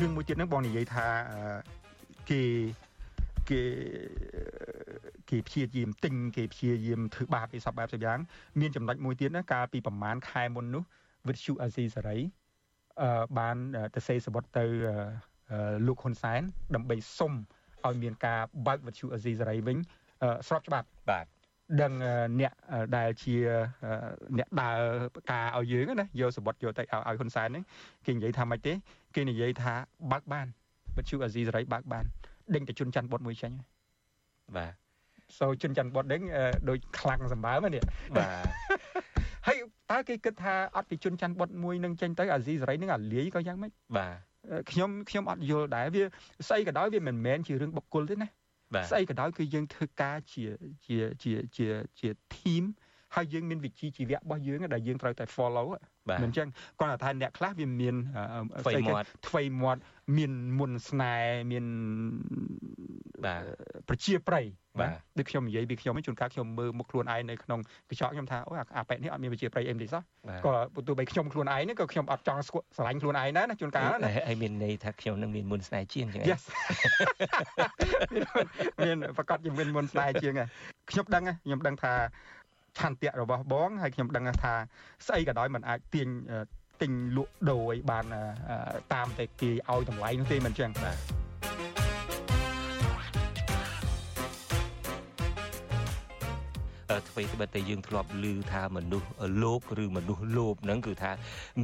[0.00, 1.06] រឿងមួយទៀតហ្នឹងបងនិយាយថា
[2.30, 2.42] គេ
[3.50, 3.62] គេ
[5.30, 8.18] គេព្យាយាមទិញគេព្យាយាមធ្វើបាបអីសពបែបសយ៉ាង
[8.60, 10.82] មានចំណុចមួយទៀតណាកាលពីប្រហែលខែមុននោះ
[11.28, 12.18] វិទ្យុអាស៊ីសេរី
[13.02, 13.56] អឺបាន
[13.94, 14.64] ទៅសេសបុតទៅ
[15.86, 16.42] លោកហ៊ុនសែន
[16.74, 17.32] ដើម្បីសុំ
[17.86, 19.76] ឲ្យមានការបើកវិទ្យុអាស៊ីសេរីវិញ
[20.48, 21.26] ស្របច្បាប់បាទ
[21.82, 21.92] ដឹង
[22.40, 22.52] អ្នក
[22.96, 23.36] ដែលជា
[24.38, 24.78] អ្នកដើរ
[25.32, 27.64] ការឲ្យយើងណាយកសបុតយកទៅឲ្យហ៊ុនសែនហ្នឹង
[28.06, 28.72] គេនិយាយថាម៉េចទេ
[29.14, 29.74] គេនិយាយថា
[30.12, 30.46] បើកបាន
[30.96, 32.04] វិទ្យុអាស៊ីសេរីបើកបាន
[32.54, 33.52] ដេញតែជន់ច័ន្ទបុតមួយចេញ
[34.56, 34.87] បាទ
[35.38, 36.22] សូជន់ច័ន្ទបុតដេញ
[36.68, 37.82] ដូចខ្លាំងសម្បើមនេះ
[38.16, 38.44] បាទ
[39.46, 39.56] ហើយ
[39.90, 44.14] តើគេគិតថាអត់ពីជន់ច័ន្ទបុតមួយនឹងចេញទៅអាស៊ីសេរីនឹងអាលាយក៏យ៉ាងម៉េចបាទ
[44.70, 46.02] ខ្ញុំខ្ញុំអត់យល់ដែរវា
[46.48, 48.28] ស្អីក៏ដោយវាមិនមែនជារឿងបុគ្គលទេណា
[48.90, 50.44] ស្អីក៏ដោយគឺយើងធ្វើការជា
[50.86, 51.66] ជាជាជា
[51.98, 52.64] ជា team
[53.16, 55.66] ហើយយើងមានវិជ្ជាជីវៈរបស់យើងដែលយើងត្រូវតែ follow
[56.08, 56.48] មិនអញ្ចឹង
[56.80, 57.94] គាត់ថាអ្នកខ្លះវាមាន
[58.64, 58.92] ស្អីគេ
[59.28, 59.80] ថ្វីមាត់
[60.16, 61.64] មានមុនស្នេហ៍មាន
[63.24, 63.42] បាទ
[63.88, 64.44] ប្រជាប្រិយ
[64.80, 70.02] បាទដូចខ្ញុំនិយាយពីខ្ញុំជួនកាលខ្ញុំមើលមុខខ្លួនឯងនៅក្នុងកញ្ចក់ខ្ញុំថាអូអាប៉ែនេះអត់មានប្រជាប្រិយអីទេសោះ
[70.46, 70.52] ក៏
[70.86, 72.42] ទោះបីខ្ញុំខ្លួនឯងនេះក៏ខ្ញុំអត់ចង់
[72.76, 76.42] ស្រឡាញ់ខ្លួនឯងដែរណាជួនកាលណាហើយមានន័យថាខ្ញុំនឹងមានមុនស្នេហ៍ជាងចឹង Yes
[78.84, 80.34] មានប្រកាសជាមានមុនស្នេហ៍ជាង
[80.90, 81.92] ខ្ញុំដឹងខ្ញុំដឹងថា
[82.78, 84.54] ឆន្ទៈរបស់បងហើយខ្ញុំដឹងថា
[85.06, 86.08] ស្អីក៏ដោយมันអាចទាញ
[86.82, 88.04] ទិញលក់ដូរឲ្យបាន
[88.94, 90.98] តាមតែគេឲ្យតម្លៃនោះទេមិនចឹងបាទ
[97.10, 99.08] អ្វីត្បិតតែយើងធ្លាប់ឮថាមនុស្ស
[99.42, 101.12] លោកឬមនុស្សលោភហ្នឹងគឺថា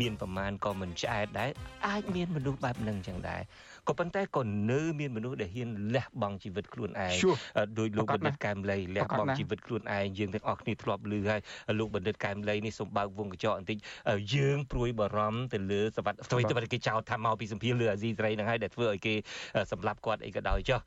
[0.00, 1.50] មានប្រមាណក៏មិនឆ្អែតដែរ
[1.86, 3.42] អាចមានមនុស្សបែបហ្នឹងចឹងដែរ
[3.88, 7.14] ក៏ប៉ុន្តែក៏នៅមានមនុស្សដែលហ៊ានលះបង់ជីវិតខ្លួនឯង
[7.78, 11.40] ដោយលោកបណ្ឌិតកែមលីលះបង់ជីវិតខ្លួនឯងយើងទាំងអស់គ្នាធ្លាប់ឮហើយ
[11.78, 13.78] លោកបណ្ឌិតកែមលីនេះសូមបើកវងកញ្ចក់បន្តិច
[14.34, 19.14] យើងព្រួយបារម្ភទៅលើសវត្ថអ្វីទៅគេចោទថាមកពីសម្ភារលើអាស៊ីសេរីហ្នឹងហើយដែលធ្វើឲ្យគេ
[19.72, 20.80] សម្លាប់គាត់អីក៏ដោយចុះ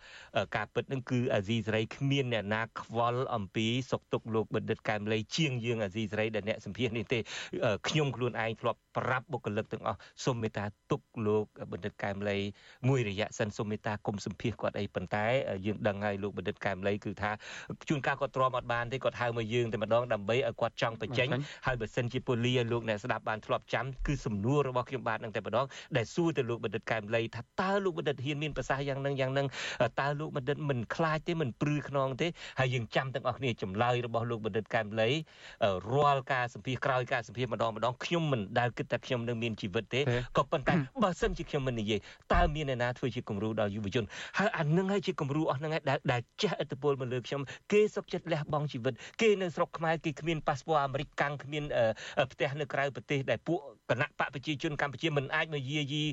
[0.55, 7.19] ការពិតហ្នឹងគឺអាស៊ីសេរីគ្មានអ្នកណាខ្វល់អំពីសុខទុក្ខលោកបណ្ឌិតកែមលីជាងយើងអាស៊ីសេរីដែលអ្នកសម្ភារនេះទេ
[7.87, 12.37] ខ្ញុំខ្លួនឯងធ្លាប់ប្រាប់បុគ្គលិកទាំងអស់សូមមេត្តាទុកលោកបណ្ឌិតកែមលី
[12.87, 15.25] មួយរយៈសិនសូមមេត្តាគុំសម្ភាសគាត់អីប៉ុន្តែ
[15.65, 17.31] យើងដឹងហើយលោកបណ្ឌិតកែមលីគឺថា
[17.89, 21.27] ជួនកាលគាត់ទ្រាំអត់បានទេគាត់ហៅមកយើងតែម្ដងដើម្បីឲ្យគាត់ចង់បញ្ចេញ
[21.65, 25.65] ហើយបើសិនជាពូលីឲ្យលោកអ្នកស្ដាប់បានធ្លាប់ចាំគឺសំណួររបស់ខ្ញុំបាទនឹងតែម្ដង
[25.97, 29.47] ដែលសួរទៅលោកបណ្ឌិតកែមលីថាតើលោកបណ្ឌិតហ៊ានមានប្រសាសន៍យ៉ាងនឹងយ៉ាងនឹង
[30.01, 32.27] តើលោកបណ្ឌិតមិនខ្លាចទេមិនព្រឺខ្នងទេ
[32.59, 35.09] ហើយយើងចាំទាំងអស់គ្នាចម្លើយរបស់លោកបណ្ឌិតកែមលី
[35.93, 40.01] រាល់ការសម្ភាសក្រោយការសម្ភាសម្ដងម្ដងខ្ញុំមិនដែលគិតថាខ្ញុំនឹងមានជីវិតទេ
[40.37, 40.73] ក៏ប៉ុន្តែ
[41.03, 41.99] បើសិនជាខ្ញុំមិននិយាយ
[42.33, 44.03] តើមានអ្នកណាធ្វើជាគំរូដល់យុវជន
[44.37, 51.63] ហើយអានឹងហើយជាគំរូអស់ហ្នឹងហើយដែលដែលចេះឥទ្ធិពលមកលើខ្ញុំគេសុកចិត្តលះបង់ជីវិតគេនៅស្រុកខ្មែរគេគ្មានប៉ាសពតអាមេរិកកាំងគ្មាន
[52.31, 53.59] ផ្ទះនៅក្រៅប្រទេសដែលពួក
[53.91, 56.03] គណៈបកប្រជាជនកម្ពុជាមិនអាចមកយាយី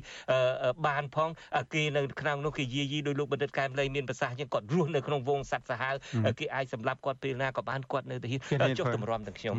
[0.87, 1.29] បានផង
[1.73, 5.95] គេនៅក្នុងនោះគេយាយីដោយលោកបណ្ឌិតកែមលីមានប្រសាសន៍ចឹងគាត់រស់នៅក្នុងវងសัตว์សាហាវ
[6.39, 9.55] គេអាចសម្លាប់គាត់ពេលណាក៏បានគាត់នៅទៅហ៊ានចុះទម្រាំទាំងខ្ញុំ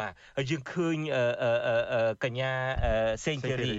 [0.00, 0.96] បាទហើយយើងឃើញ
[2.24, 2.52] កញ្ញា
[3.24, 3.72] សេងធីរី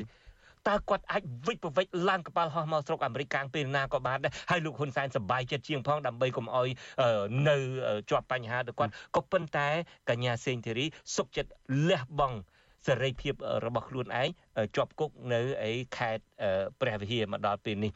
[0.68, 6.70] តើគាត់អាចវិច្ចប្រវិច្ចឡើងកប៉ាល់ហោះមកស្រុកអាមេរិកកាំងពេលណាក៏បានដែរហើយលោកហ៊ុនសែនសប្បាយចិត្តជាងផងដើម្បីកុំអោយ
[7.50, 7.58] នៅ
[8.10, 9.68] ជាប់បញ្ហាទៅគាត់ក៏ប៉ុន្តែ
[10.10, 11.52] កញ្ញាសេងធីរីសុកចិត្ត
[11.90, 12.38] លះបង់
[12.88, 13.34] សេរីភាព
[13.66, 14.30] របស់ខ្លួនឯង
[14.76, 15.40] ជាប់គុកនៅ
[15.70, 16.24] ឯខេត្ត
[16.82, 17.92] ព្រះវិហារមកដល់ពេលនេះ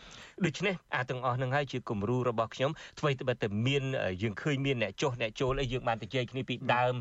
[0.46, 3.84] ដូច្នេះអាទាំងអស់នឹងហើយជាគំរូរបស់ខ្ញុំអ្វីត្បិតតែមាន
[4.24, 6.94] យើងឃើញមានអ្នកចុះអ្នកចូលអីយើងបានទៅជែកគ្នាពីដើម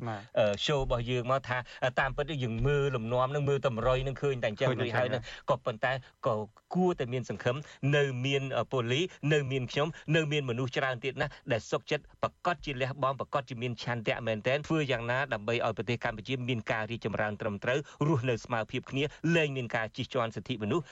[0.65, 1.59] show របស់យើងមកថា
[2.01, 5.93] តាមពិតយើងមើលលំនាំនឹងមើលតម្រុយនឹងឃើញតែអញ្ចឹងរួចហើយនឹងក៏ប៉ុន្តែ
[6.27, 6.35] ក៏
[6.75, 7.57] គួរតែមានសង្ឃឹម
[7.97, 8.43] នៅមាន
[8.73, 9.01] ប៉ូលី
[9.33, 19.05] នៅមានខ្ញុំនៅមានមនុស្សច្រើនទៀតណាស់ដែលសុខចិត្តប្រកាសជាលះបង់ប្រកាសជាមានឆន្ទៈមែនទែនធ្វើយ៉ាងណាដើម្បីឲ្យប្រទេសកម្ពុជាមានការរីកចម្រើនត្រឹមត្រូវរស់នៅស្មើភាពគ្នា
[19.37, 20.85] លែងមានការជិះជាន់សិទ្ធិមនុស្ស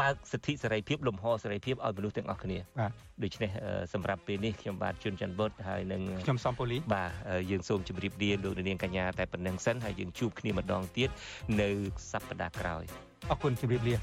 [0.00, 2.92] បើកសិទ្ធិសេរីភាពលំហសេរីភាពឲ្យមនុស្សទាំងអស់គ្នាបាទ
[3.22, 3.50] ដូច្នេះ
[3.92, 7.10] សម្រាប់ពេលនេះខ្ញុំបាទជួនច័ន្ទបុតហើយនឹងខ្ញុំសំពូលីបាទ
[7.50, 11.10] យើងសូមជម្រាបលាលោកនាងកញ្ញាតែប៉ុណ្្នឹងសិនហើយយើងជួបគ្នាម្ដងទៀត
[11.60, 11.68] នៅ
[12.12, 12.84] សប្តាហ៍ក្រោយ
[13.30, 13.96] អរគុណជម្រាបលា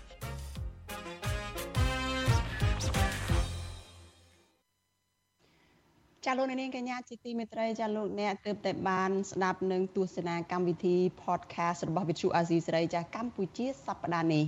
[6.26, 14.46] ចាលោកនាងកញ្ញាជាទីមេត្រីចាលោកអ្នកទើបតែបានស្ដាប់នឹងទស្សនាកម្មវិធី podcast របស់ Vithu Azizi សេរីចាកម្ពុជាសប្តាហ៍នេះ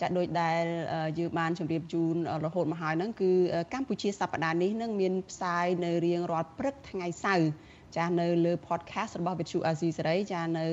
[0.00, 0.64] ចាដោយដែល
[1.18, 2.14] យើងបានជម្រាបជូន
[2.44, 3.30] រហូតមកហើយហ្នឹងគឺ
[3.74, 7.48] កម្ពុជាសប្តាហ៍នេះនឹងមានផ្សាយនៅរៀងរាល់ព្រឹកថ្ងៃសៅរ៍
[7.96, 10.66] ចានៅលើ podcast របស់ Vithu Azizi សេរីចានៅ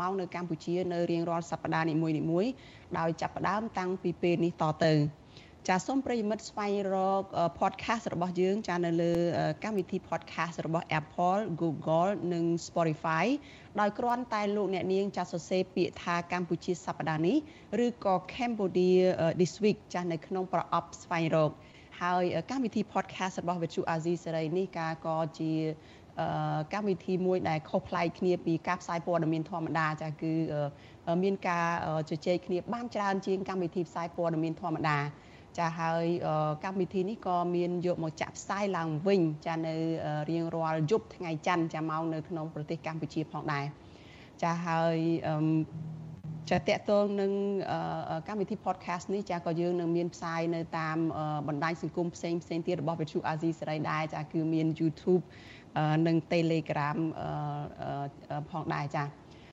[0.00, 2.50] ម៉ោងនៅកម្ពុជានៅរៀងរាល់សប្តាហ៍នីមួយៗ
[2.98, 4.94] ដោយចាប់ផ្ដើមតាំងពីពេលនេះតទៅ
[5.70, 7.22] ចាសូមប្រិយមិត្តស្វែងរក
[7.60, 9.12] podcast របស់យើង ចានៅលើ
[9.64, 13.26] កម្មវិធី podcast របស់ Apple, Google និង Spotify
[13.80, 17.36] ដោយគ្រាន់តែលោកអ្នកនាងចាសរសេរពាក្យថាកម្ពុជាសប្តាហ៍នេះ
[17.84, 19.04] ឬក៏ Cambodia
[19.40, 21.50] this week ចាស់នៅក្នុងប្រអប់ស្វែងរក
[22.00, 25.52] ហើយកម្មវិធី podcast របស់ Vithu Azizi សេរីនេះការក៏ជា
[26.74, 30.32] កម្មវិធីមួយដែលខុសប្លែកគ្នាពីការផ្សាយព័ត៌មានធម្មតាចាគឺ
[31.22, 31.66] មានការ
[32.10, 34.98] ជជែកគ្នាបានច្រើនជាងកម្មវិធីផ្សាយព័ត៌មានធម្មតា
[35.58, 36.04] ចាហើយ
[36.64, 39.74] កម្មវិធីនេះក៏មានយកមកចាក់ផ្សាយឡើងវិញចានៅ
[40.30, 43.64] រៀងរាល់យប់ថ្ងៃច័ន្ទចាមកនៅក្នុងប្រទេសកម្ពុជាផងដែរ
[44.42, 44.96] ចាហើយ
[46.50, 47.32] ចាតកតងនឹង
[48.28, 50.98] កម្មវិធី podcast នេះចាក៏យើងនឹងមានផ្សាយនៅតាម
[51.48, 55.22] បណ្ដាញសង្គមផ្សេងផ្សេងទៀតរបស់ Vithu Azizi សេរីដែរចាគឺមាន YouTube
[56.06, 56.98] និង Telegram
[58.50, 59.04] ផងដែរចា